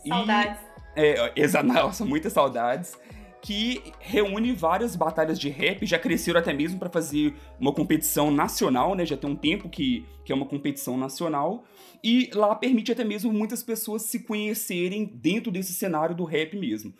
[0.06, 0.60] E- Saudades.
[0.96, 2.98] é, exa nossa, muitas saudades.
[3.46, 8.96] Que reúne várias batalhas de rap, já cresceram até mesmo para fazer uma competição nacional,
[8.96, 9.06] né?
[9.06, 11.64] Já tem um tempo que, que é uma competição nacional.
[12.04, 16.92] E lá permite até mesmo muitas pessoas se conhecerem dentro desse cenário do rap mesmo.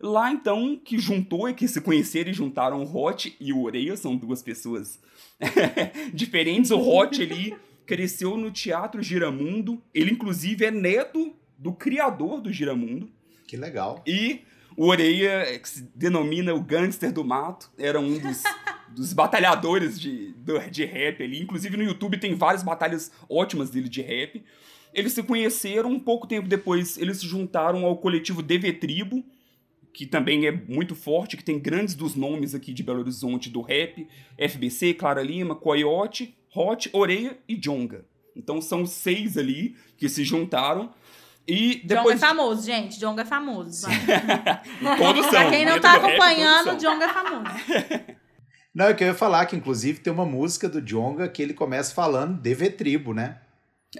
[0.00, 3.96] Lá então, que juntou e que se conheceram e juntaram o Hot e o Oreia,
[3.96, 4.98] são duas pessoas
[6.12, 6.72] diferentes.
[6.72, 7.54] O Hot ali
[7.86, 13.08] cresceu no Teatro Giramundo, ele inclusive é neto do criador do Giramundo.
[13.46, 14.02] Que legal.
[14.04, 14.40] E
[14.76, 18.42] o Oreia, que se denomina o gangster do mato, era um dos,
[18.94, 21.40] dos batalhadores de, do- de rap ali.
[21.40, 24.42] Inclusive no YouTube tem várias batalhas ótimas dele de rap.
[24.94, 29.24] Eles se conheceram, um pouco tempo depois eles se juntaram ao coletivo DV Tribo,
[29.92, 33.60] que também é muito forte, que tem grandes dos nomes aqui de Belo Horizonte do
[33.60, 34.06] rap,
[34.38, 38.04] FBC, Clara Lima, Coyote, Hot, Oreia e Jonga.
[38.34, 40.92] Então são seis ali que se juntaram.
[41.46, 42.20] E é depois.
[42.20, 42.98] famoso, gente.
[42.98, 43.72] Jonga é famoso.
[43.72, 43.90] são.
[45.30, 46.76] pra quem não tá acompanhando.
[46.78, 47.44] Jonga é famoso.
[48.74, 51.52] Não, é que eu ia falar que, inclusive, tem uma música do Jonga que ele
[51.52, 53.38] começa falando DV Tribo, né?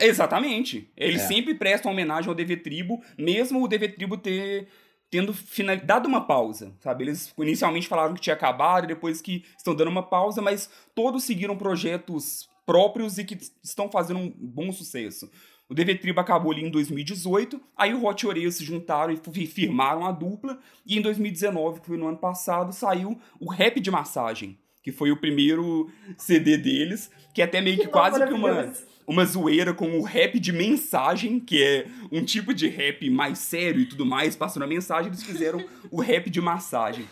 [0.01, 0.91] Exatamente.
[0.97, 1.27] Eles É.
[1.27, 4.69] sempre prestam homenagem ao DV Tribo, mesmo o DV Tribo ter
[5.11, 7.05] tendo final, dado uma pausa, sabe?
[7.05, 11.55] Eles inicialmente falaram que tinha acabado, depois que estão dando uma pausa, mas todos seguiram
[11.55, 15.31] projetos próprios e que estão fazendo um bom sucesso.
[15.73, 19.17] O DV Tribo acabou ali em 2018, aí o Hot e Oreia se juntaram e
[19.17, 23.81] fi- firmaram a dupla, e em 2019, que foi no ano passado, saiu o Rap
[23.81, 28.35] de Massagem, que foi o primeiro CD deles, que é até meio que, quase que
[28.35, 28.71] uma
[29.07, 33.81] uma zoeira com o rap de mensagem, que é um tipo de rap mais sério
[33.81, 37.07] e tudo mais, passando a mensagem, eles fizeram o rap de massagem.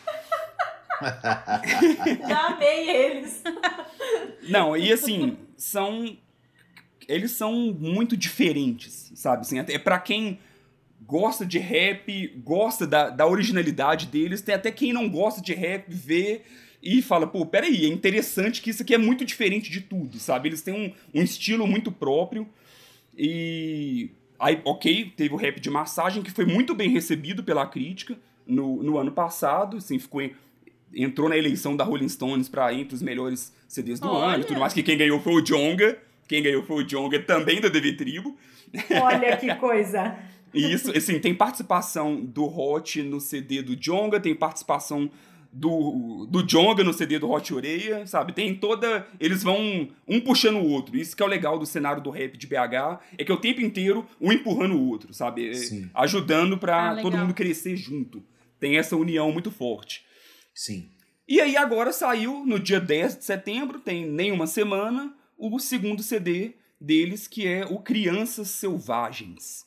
[2.29, 3.42] Já amei eles.
[4.49, 6.16] Não, e assim, são.
[7.12, 9.42] Eles são muito diferentes, sabe?
[9.42, 10.38] Assim, até pra quem
[11.06, 15.87] gosta de rap, gosta da, da originalidade deles, tem até quem não gosta de rap,
[15.88, 16.42] vê
[16.83, 20.48] e fala, pô, peraí, é interessante que isso aqui é muito diferente de tudo, sabe?
[20.48, 22.46] Eles têm um, um estilo muito próprio
[23.17, 24.11] e.
[24.38, 28.83] Aí, ok, teve o rap de massagem, que foi muito bem recebido pela crítica no,
[28.83, 30.33] no ano passado, assim, ficou em-
[30.94, 34.35] entrou na eleição da Rolling Stones para entre os melhores CDs do Olha.
[34.37, 35.98] ano e tudo mais, que quem ganhou foi o Jonga,
[36.31, 38.38] quem ganhou foi o Jonga também da DV Tribo.
[39.02, 40.16] Olha que coisa.
[40.54, 45.10] E isso, assim, tem participação do Hot no CD do Jonga, tem participação
[45.52, 48.33] do, do Jonga no CD do Hot Oreia, sabe?
[48.33, 49.08] Tem toda.
[49.18, 50.96] Eles vão um puxando o outro.
[50.96, 53.40] Isso que é o legal do cenário do rap de BH, é que é o
[53.40, 55.50] tempo inteiro um empurrando o outro, sabe?
[55.50, 55.90] É, Sim.
[55.92, 58.22] Ajudando pra Ah, todo mundo crescer junto.
[58.60, 60.04] Tem essa união muito forte.
[60.54, 60.90] Sim.
[61.26, 66.02] E aí agora saiu, no dia 10 de setembro, tem nem uma semana, o segundo
[66.02, 69.64] CD deles, que é o Crianças Selvagens.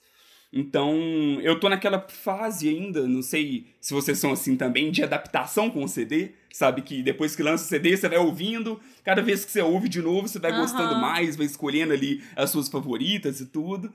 [0.56, 0.96] Então,
[1.42, 5.84] eu tô naquela fase ainda, não sei se vocês são assim também, de adaptação com
[5.84, 6.84] o CD, sabe?
[6.84, 10.00] Que depois que lança o CD, você vai ouvindo, cada vez que você ouve de
[10.00, 10.62] novo, você vai Aham.
[10.62, 13.92] gostando mais, vai escolhendo ali as suas favoritas e tudo.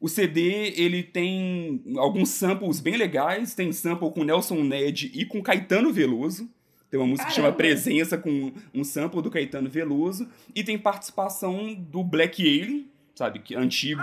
[0.00, 5.40] O CD, ele tem alguns samples bem legais, tem sample com Nelson Ned e com
[5.40, 6.50] Caetano Veloso.
[6.92, 7.56] Tem uma música que chama Caramba.
[7.56, 10.28] Presença com um sample do Caetano Veloso.
[10.54, 13.38] E tem participação do Black Alien, sabe?
[13.38, 14.02] Que antigo,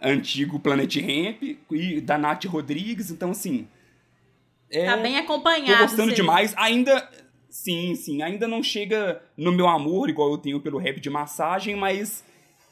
[0.00, 1.42] antigo Planet Ramp.
[1.70, 3.10] E da Nath Rodrigues.
[3.10, 3.68] Então, assim.
[4.70, 5.82] É, Tá bem tô acompanhado.
[5.82, 6.16] gostando você.
[6.16, 6.54] demais.
[6.56, 7.06] Ainda.
[7.50, 8.22] Sim, sim.
[8.22, 12.24] Ainda não chega no meu amor, igual eu tenho pelo rap de massagem, mas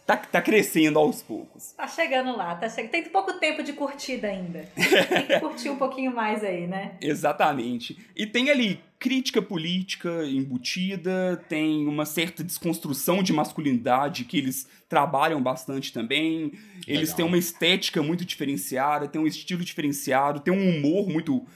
[0.07, 1.73] tá, tá crescendo aos poucos.
[1.73, 2.93] Tá chegando lá, tá chegando.
[2.93, 4.61] Tem pouco tempo de curtida ainda.
[4.75, 6.97] Tem que curtir um pouquinho mais aí, né?
[7.03, 7.99] Exatamente.
[8.17, 15.41] E tem ali crítica política embutida, tem uma certa desconstrução de masculinidade que eles trabalham
[15.41, 16.53] bastante também.
[16.87, 17.17] Eles Legal.
[17.17, 21.47] têm uma estética muito diferenciada, tem um estilo diferenciado, tem um humor muito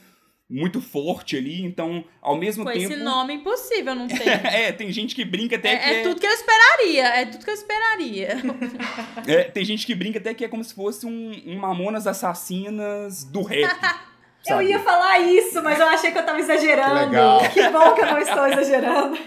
[0.49, 4.27] muito forte ali, então ao mesmo Com tempo esse nome impossível, não tem.
[4.27, 7.07] é, tem gente que brinca até que É, é tudo que eu esperaria.
[7.07, 8.37] É tudo que eu esperaria.
[9.25, 13.23] é, tem gente que brinca até que é como se fosse um, um Mamonas Assassinas
[13.23, 13.67] do rap.
[14.45, 14.69] Eu sabe?
[14.69, 16.99] ia falar isso, mas eu achei que eu tava exagerando.
[16.99, 17.49] Que legal.
[17.49, 19.17] Que bom que eu não estou exagerando.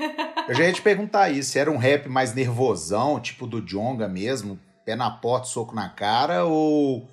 [0.48, 4.08] Eu já ia te perguntar isso, se era um rap mais nervosão, tipo do Jonga
[4.08, 7.08] mesmo, pé na porta, soco na cara, ou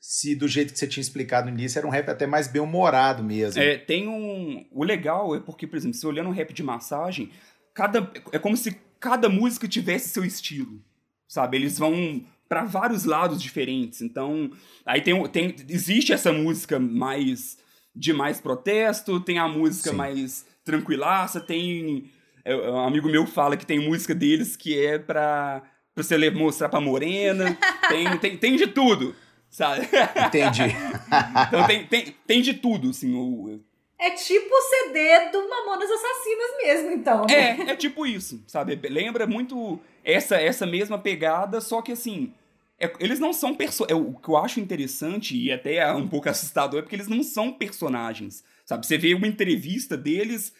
[0.00, 3.22] se do jeito que você tinha explicado no início era um rap até mais bem-humorado
[3.22, 3.62] mesmo.
[3.62, 4.66] É, tem um.
[4.70, 7.30] O legal é porque, por exemplo, se olhando um rap de massagem,
[7.72, 10.82] cada, é como se cada música tivesse seu estilo.
[11.26, 11.56] Sabe?
[11.56, 12.22] Eles vão
[12.54, 14.00] para vários lados diferentes.
[14.00, 14.48] Então,
[14.86, 15.52] aí tem, tem.
[15.68, 17.58] Existe essa música mais.
[17.96, 19.96] de mais protesto, tem a música Sim.
[19.96, 22.10] mais tranquilaça, tem.
[22.44, 26.68] é, Um amigo meu fala que tem música deles que é pra, pra você mostrar
[26.68, 27.58] pra morena.
[27.88, 29.16] tem, tem, tem de tudo.
[29.50, 29.88] Sabe?
[30.26, 30.62] Entendi.
[31.48, 33.14] Então tem, tem, tem de tudo, assim.
[33.14, 33.60] O,
[33.98, 37.24] É tipo o CD do Mamonas Assassinas mesmo, então.
[37.28, 38.78] é, é tipo isso, sabe?
[38.88, 42.32] Lembra muito essa essa mesma pegada, só que assim.
[42.78, 46.08] É- eles não são perso é, O que eu acho interessante e até é um
[46.08, 48.44] pouco assustador é porque eles não são personagens.
[48.64, 48.86] Sabe?
[48.86, 50.54] Você vê uma entrevista deles,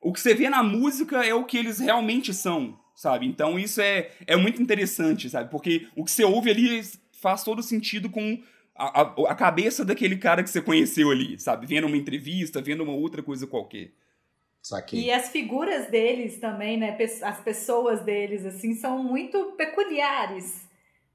[0.00, 3.26] o que você vê na música é o que eles realmente são, sabe?
[3.26, 5.50] Então isso é, é muito interessante, sabe?
[5.50, 8.42] Porque o que você ouve ali faz todo sentido com
[8.74, 11.66] a, a, a cabeça daquele cara que você conheceu ali, sabe?
[11.66, 13.90] Vendo uma entrevista, vendo uma outra coisa qualquer.
[14.62, 15.04] Saquei.
[15.04, 16.96] E as figuras deles também, né?
[17.22, 20.68] As pessoas deles, assim, são muito peculiares.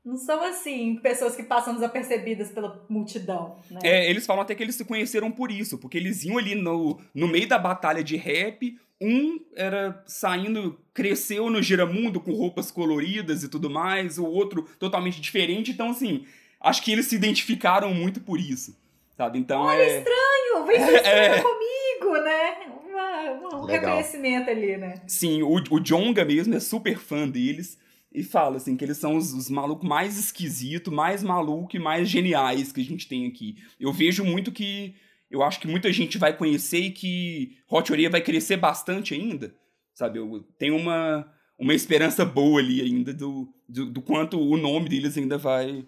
[0.06, 3.80] Não são, assim, pessoas que passam desapercebidas pela multidão, né?
[3.84, 7.00] É, eles falam até que eles se conheceram por isso, porque eles iam ali no,
[7.14, 13.44] no meio da batalha de rap, um era saindo, cresceu no Giramundo com roupas coloridas
[13.44, 16.24] e tudo mais, o outro totalmente diferente, então assim,
[16.62, 18.78] acho que eles se identificaram muito por isso,
[19.18, 19.40] sabe?
[19.40, 19.98] Então é...
[19.98, 21.42] Estranho, vem se É.
[21.42, 22.56] comigo, né?
[22.88, 23.96] Uma- um Legal.
[23.98, 25.02] reconhecimento ali, né?
[25.08, 27.78] Sim, o, o Jonga mesmo é super fã deles
[28.16, 32.08] e fala assim que eles são os, os malucos mais esquisitos, mais malucos e mais
[32.08, 33.58] geniais que a gente tem aqui.
[33.80, 34.96] Eu vejo muito que
[35.30, 39.54] eu acho que muita gente vai conhecer e que Hot Oreia vai crescer bastante ainda,
[39.94, 40.18] sabe?
[40.18, 45.18] Eu tenho uma, uma esperança boa ali ainda do, do, do quanto o nome deles
[45.18, 45.86] ainda vai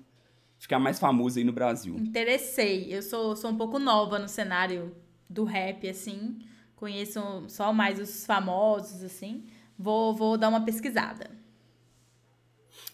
[0.57, 1.95] ficar mais famoso aí no Brasil.
[1.95, 2.93] Interessei.
[2.93, 4.93] Eu sou, sou um pouco nova no cenário
[5.29, 6.39] do rap, assim.
[6.75, 9.45] Conheço só mais os famosos, assim.
[9.77, 11.36] Vou, vou dar uma pesquisada.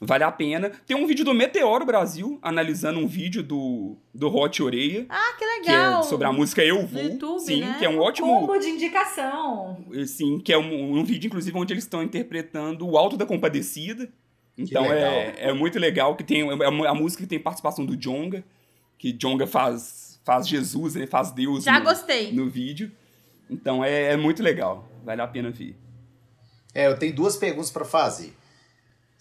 [0.06, 0.70] Vale a pena.
[0.86, 5.06] Tem um vídeo do Meteoro Brasil analisando um vídeo do, do Hot Oreia.
[5.10, 6.02] Ah, que que legal!
[6.02, 7.02] é sobre a música Eu Vou.
[7.02, 7.76] YouTube, sim, né?
[7.80, 8.28] que é um ótimo.
[8.28, 9.78] Combo de indicação.
[10.06, 14.10] Sim, que é um, um vídeo, inclusive, onde eles estão interpretando o Alto da Compadecida.
[14.58, 18.44] Então é, é muito legal que tem é a, música que tem participação do Jonga,
[19.00, 22.32] que Jonga faz, faz Jesus, ele faz Deus Já no, gostei.
[22.32, 22.92] no vídeo.
[23.50, 25.76] Então é, é muito legal, vale a pena ver.
[26.74, 28.34] É, eu tenho duas perguntas pra fazer.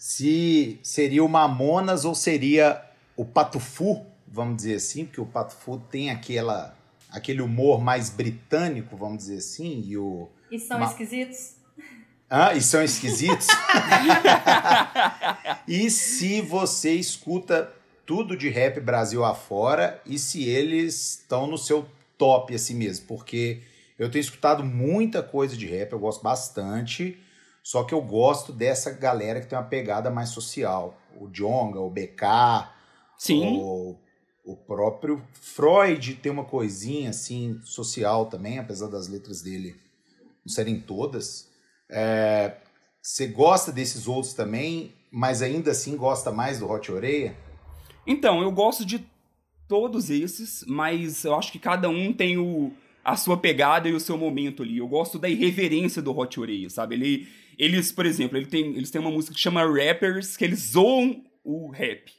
[0.05, 2.83] Se seria o Mamonas ou seria
[3.15, 6.77] o Patufu, vamos dizer assim, porque o Patufu tem aquela,
[7.09, 10.27] aquele humor mais britânico, vamos dizer assim, e o...
[10.51, 11.53] E são Ma- esquisitos?
[12.29, 13.47] Ah, e são esquisitos?
[15.65, 17.71] e se você escuta
[18.05, 21.87] tudo de rap Brasil afora e se eles estão no seu
[22.17, 23.05] top assim mesmo?
[23.07, 23.61] Porque
[23.97, 27.17] Eu tenho escutado muita coisa de rap, eu gosto bastante.
[27.63, 30.97] Só que eu gosto dessa galera que tem uma pegada mais social.
[31.17, 32.69] O Jonga, o BK,
[33.17, 33.57] Sim.
[33.57, 33.95] o,
[34.43, 39.75] o próprio Freud tem uma coisinha assim social também, apesar das letras dele
[40.45, 41.49] não serem todas.
[41.89, 42.57] É,
[43.01, 47.37] Você gosta desses outros também, mas ainda assim gosta mais do Hot Oreia?
[48.05, 49.05] Então, eu gosto de
[49.69, 53.99] todos esses, mas eu acho que cada um tem o, a sua pegada e o
[53.99, 54.77] seu momento ali.
[54.79, 56.95] Eu gosto da irreverência do Hot Oreia, sabe?
[56.95, 57.27] Ele,
[57.57, 61.23] eles, por exemplo, ele tem, eles têm uma música que chama Rappers, que eles zoam
[61.43, 62.11] o rap.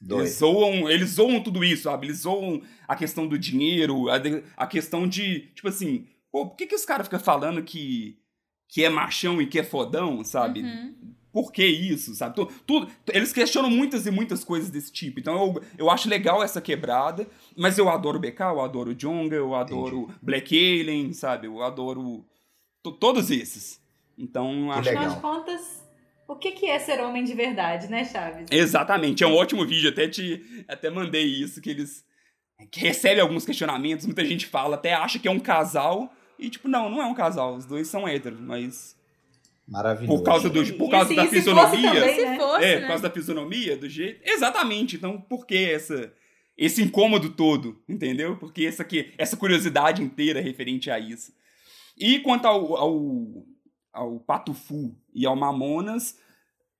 [0.00, 0.28] Eles Doido.
[0.30, 2.06] zoam, eles zoam tudo isso, sabe?
[2.06, 6.56] Eles zoam a questão do dinheiro, a, de- a questão de, tipo assim, pô, por
[6.56, 8.16] que, que os caras ficam falando que,
[8.68, 10.62] que é machão e que é fodão, sabe?
[10.62, 10.94] Uhum.
[11.32, 12.36] Por que isso, sabe?
[12.36, 15.18] Tu- tudo, eles questionam muitas e muitas coisas desse tipo.
[15.18, 18.94] Então eu, eu acho legal essa quebrada, mas eu adoro o BK, eu adoro o
[18.94, 21.46] Jonga, eu adoro Black Alien, sabe?
[21.48, 22.24] Eu adoro
[22.84, 23.80] to- todos esses.
[24.18, 25.04] Então acho legal.
[25.04, 25.84] Afinal de contas,
[26.26, 28.46] o que que é ser homem de verdade, né, Chaves?
[28.50, 32.04] Exatamente, é um ótimo vídeo, até te até mandei isso, que eles
[32.72, 36.66] que recebem alguns questionamentos, muita gente fala, até acha que é um casal, e tipo,
[36.66, 38.96] não, não é um casal, os dois são héteros, mas
[39.66, 40.18] Maravilhoso.
[40.18, 42.36] por causa, do, por causa E da se- e se fosse fisionomia, também, Se né?
[42.36, 42.80] fosse, é, né?
[42.80, 46.12] por causa da fisionomia, do jeito, exatamente, então por que essa
[46.56, 48.36] esse incômodo todo, entendeu?
[48.36, 51.32] Porque essa aqui, essa curiosidade inteira referente a isso.
[51.96, 52.92] E quanto ao, ao,
[53.92, 56.16] ao Patufu e ao Mamonas,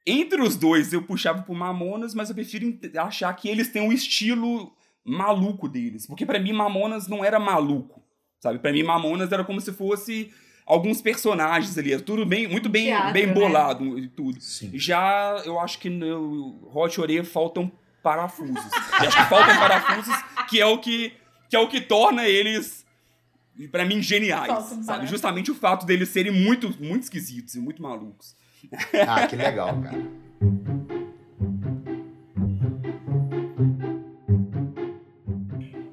[0.07, 3.93] entre os dois eu puxava pro Mamonas, mas eu prefiro achar que eles têm um
[3.93, 4.73] estilo
[5.05, 6.07] maluco deles.
[6.07, 8.03] Porque pra mim Mamonas não era maluco,
[8.41, 8.59] sabe?
[8.59, 10.33] Pra mim Mamonas era como se fosse
[10.67, 13.33] alguns personagens ali, é tudo bem, muito bem, Teatro, bem né?
[13.33, 14.41] bolado e tudo.
[14.41, 14.71] Sim.
[14.75, 18.55] Já eu acho que no Hot Oreia faltam parafusos.
[19.01, 20.15] Eu acho que faltam parafusos,
[20.49, 21.13] que é o que,
[21.49, 22.87] que é o que torna eles
[23.67, 25.07] pra mim geniais, sabe?
[25.07, 28.37] Justamente o fato deles serem muito muito esquisitos e muito malucos.
[29.07, 30.29] Ah, que legal, cara.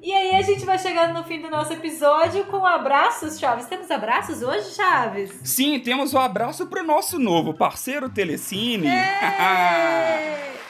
[0.02, 3.66] E aí a gente vai chegando no fim do nosso episódio com abraços, Chaves.
[3.66, 5.40] Temos abraços hoje, Chaves?
[5.42, 8.86] Sim, temos um abraço pro nosso novo parceiro Telecine.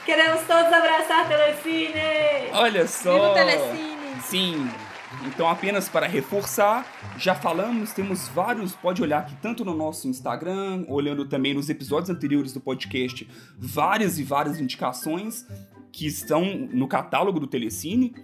[0.07, 2.51] Queremos todos abraçar Telecine!
[2.53, 3.12] Olha só.
[3.12, 4.22] Viva o Telecine!
[4.22, 4.70] Sim.
[5.26, 6.86] Então, apenas para reforçar,
[7.18, 12.10] já falamos, temos vários, pode olhar aqui tanto no nosso Instagram, olhando também nos episódios
[12.10, 15.46] anteriores do podcast, várias e várias indicações
[15.90, 18.14] que estão no catálogo do Telecine.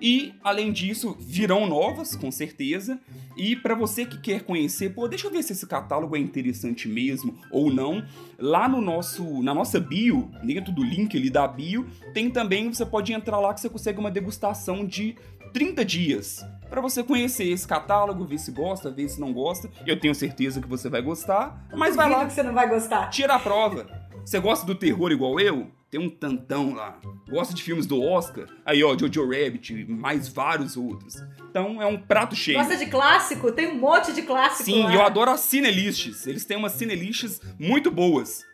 [0.00, 3.00] E, além disso, virão novas, com certeza.
[3.36, 6.86] E para você que quer conhecer, pô, deixa eu ver se esse catálogo é interessante
[6.86, 8.04] mesmo ou não.
[8.38, 12.84] Lá no nosso, na nossa bio, dentro do link ali da bio, tem também, você
[12.84, 15.16] pode entrar lá que você consegue uma degustação de
[15.56, 16.44] 30 dias.
[16.68, 19.70] Pra você conhecer esse catálogo, ver se gosta, ver se não gosta.
[19.86, 23.08] Eu tenho certeza que você vai gostar, mas vai lá, que você não vai gostar.
[23.08, 23.86] tira a prova.
[24.22, 25.70] Você gosta do terror igual eu?
[25.90, 27.00] Tem um tantão lá.
[27.30, 28.48] Gosta de filmes do Oscar?
[28.66, 31.14] Aí, ó, Jojo Rabbit, mais vários outros.
[31.48, 32.58] Então é um prato cheio.
[32.58, 33.50] Gosta de clássico?
[33.50, 34.94] Tem um monte de clássico Sim, lá.
[34.94, 36.26] eu adoro as cinelists.
[36.26, 38.44] Eles têm umas cinelists muito boas.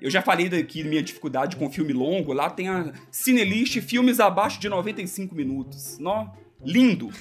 [0.00, 2.32] Eu já falei daqui minha dificuldade com filme longo.
[2.32, 5.98] Lá tem a cinelist filmes abaixo de 95 minutos.
[5.98, 6.28] Nó,
[6.64, 7.10] lindo.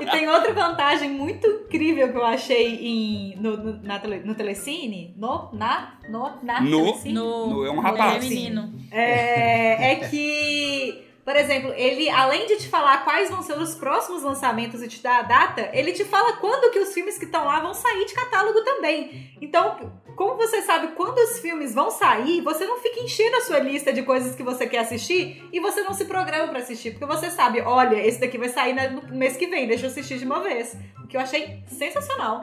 [0.00, 4.34] E tem outra vantagem muito incrível que eu achei em, no, no, na tele- no
[4.34, 5.14] Telecine.
[5.16, 7.14] No, na, no, na No- Telecine.
[7.14, 8.24] No, No- é um rapaz.
[8.26, 8.72] menino.
[8.90, 14.22] É, é que, por exemplo, ele, além de te falar quais vão ser os próximos
[14.22, 17.44] lançamentos e te dar a data, ele te fala quando que os filmes que estão
[17.44, 19.36] lá vão sair de catálogo também.
[19.40, 23.58] Então, como você sabe quando os filmes vão sair, você não fica enchendo a sua
[23.58, 27.06] lista de coisas que você quer assistir e você não se programa pra assistir, porque
[27.06, 30.24] você sabe, olha, esse daqui vai sair no mês que vem, deixa eu assistir de
[30.24, 30.76] uma vez.
[31.02, 32.42] O que eu achei sensacional.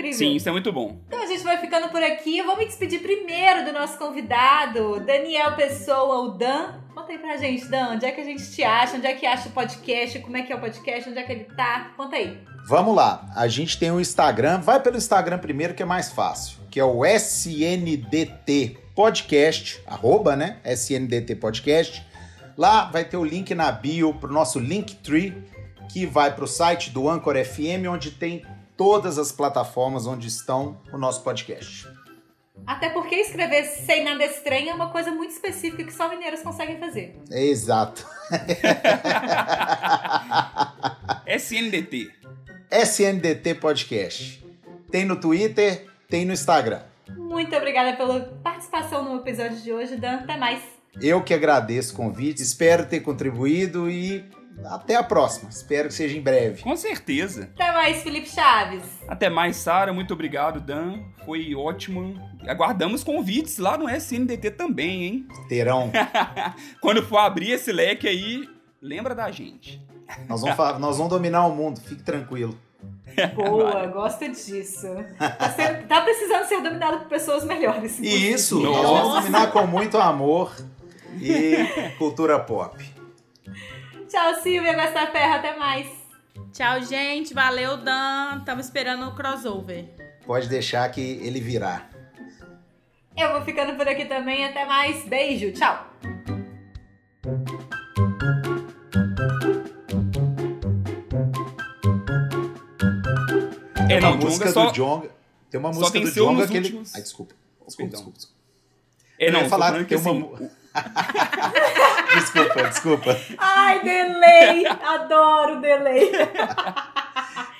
[0.00, 0.18] Incrível.
[0.18, 0.98] Sim, isso é muito bom.
[1.06, 2.38] Então a gente vai ficando por aqui.
[2.38, 6.80] Eu vou me despedir primeiro do nosso convidado, Daniel Pessoa, o Dan.
[6.94, 8.96] Conta aí pra gente, Dan, onde é que a gente te acha?
[8.96, 10.18] Onde é que acha o podcast?
[10.18, 11.08] Como é que é o podcast?
[11.08, 11.92] Onde é que ele tá?
[11.96, 12.38] Conta aí.
[12.66, 13.30] Vamos lá.
[13.34, 14.60] A gente tem o Instagram.
[14.60, 16.58] Vai pelo Instagram primeiro, que é mais fácil.
[16.70, 19.80] Que é o SNDT Podcast.
[19.86, 20.58] Arroba, né?
[20.64, 22.04] SNDT Podcast.
[22.56, 25.34] Lá vai ter o link na bio pro nosso Linktree,
[25.90, 28.44] que vai pro site do Anchor FM, onde tem
[28.80, 31.86] todas as plataformas onde estão o nosso podcast.
[32.66, 36.78] Até porque escrever sem nada estranho é uma coisa muito específica que só mineiros conseguem
[36.78, 37.14] fazer.
[37.30, 38.06] Exato.
[41.28, 42.10] SNDT.
[42.70, 44.42] SNDT Podcast.
[44.90, 46.80] Tem no Twitter, tem no Instagram.
[47.14, 50.20] Muito obrigada pela participação no episódio de hoje, Dan.
[50.20, 50.62] Até mais.
[51.02, 54.24] Eu que agradeço o convite, espero ter contribuído e
[54.64, 55.48] até a próxima.
[55.50, 56.62] Espero que seja em breve.
[56.62, 57.50] Com certeza.
[57.54, 58.82] Até mais, Felipe Chaves.
[59.08, 59.92] Até mais, Sara.
[59.92, 61.00] Muito obrigado, Dan.
[61.24, 62.14] Foi ótimo.
[62.46, 65.28] Aguardamos convites lá no SNDT também, hein?
[65.48, 65.90] Terão.
[66.80, 68.48] Quando for abrir esse leque aí,
[68.80, 69.80] lembra da gente.
[70.28, 72.58] Nós vamos, fa- nós vamos dominar o mundo, fique tranquilo.
[73.34, 74.88] Boa, gosto disso.
[75.18, 75.28] Tá,
[75.88, 77.98] tá precisando ser dominado por pessoas melhores.
[77.98, 78.82] E isso, Nossa.
[78.82, 80.52] nós vamos dominar com muito amor
[81.20, 81.56] e
[81.98, 82.82] cultura pop.
[84.10, 85.34] Tchau, Silvia Guastaferro.
[85.34, 85.86] Até mais.
[86.52, 87.32] Tchau, gente.
[87.32, 88.38] Valeu, Dan.
[88.38, 89.84] Estamos esperando o crossover.
[90.26, 91.88] Pode deixar que ele virá.
[93.16, 94.44] Eu vou ficando por aqui também.
[94.44, 95.04] Até mais.
[95.06, 95.52] Beijo.
[95.52, 95.86] Tchau.
[103.76, 104.66] É, Tem uma não, música Jonga só...
[104.66, 105.10] do Jonga.
[105.50, 106.66] Tem uma música do Jonga que ele.
[106.66, 107.34] últimos- Ai, desculpa.
[107.66, 108.40] Desculpa, desculpa, desculpa.
[109.18, 110.50] É, Eu não, ia tô falar que tem assim, uma-
[112.14, 113.16] Desculpa, desculpa.
[113.38, 114.66] Ai, delay.
[114.66, 116.10] Adoro delay.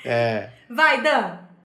[0.04, 0.50] É.
[0.68, 1.49] Vai, Dan.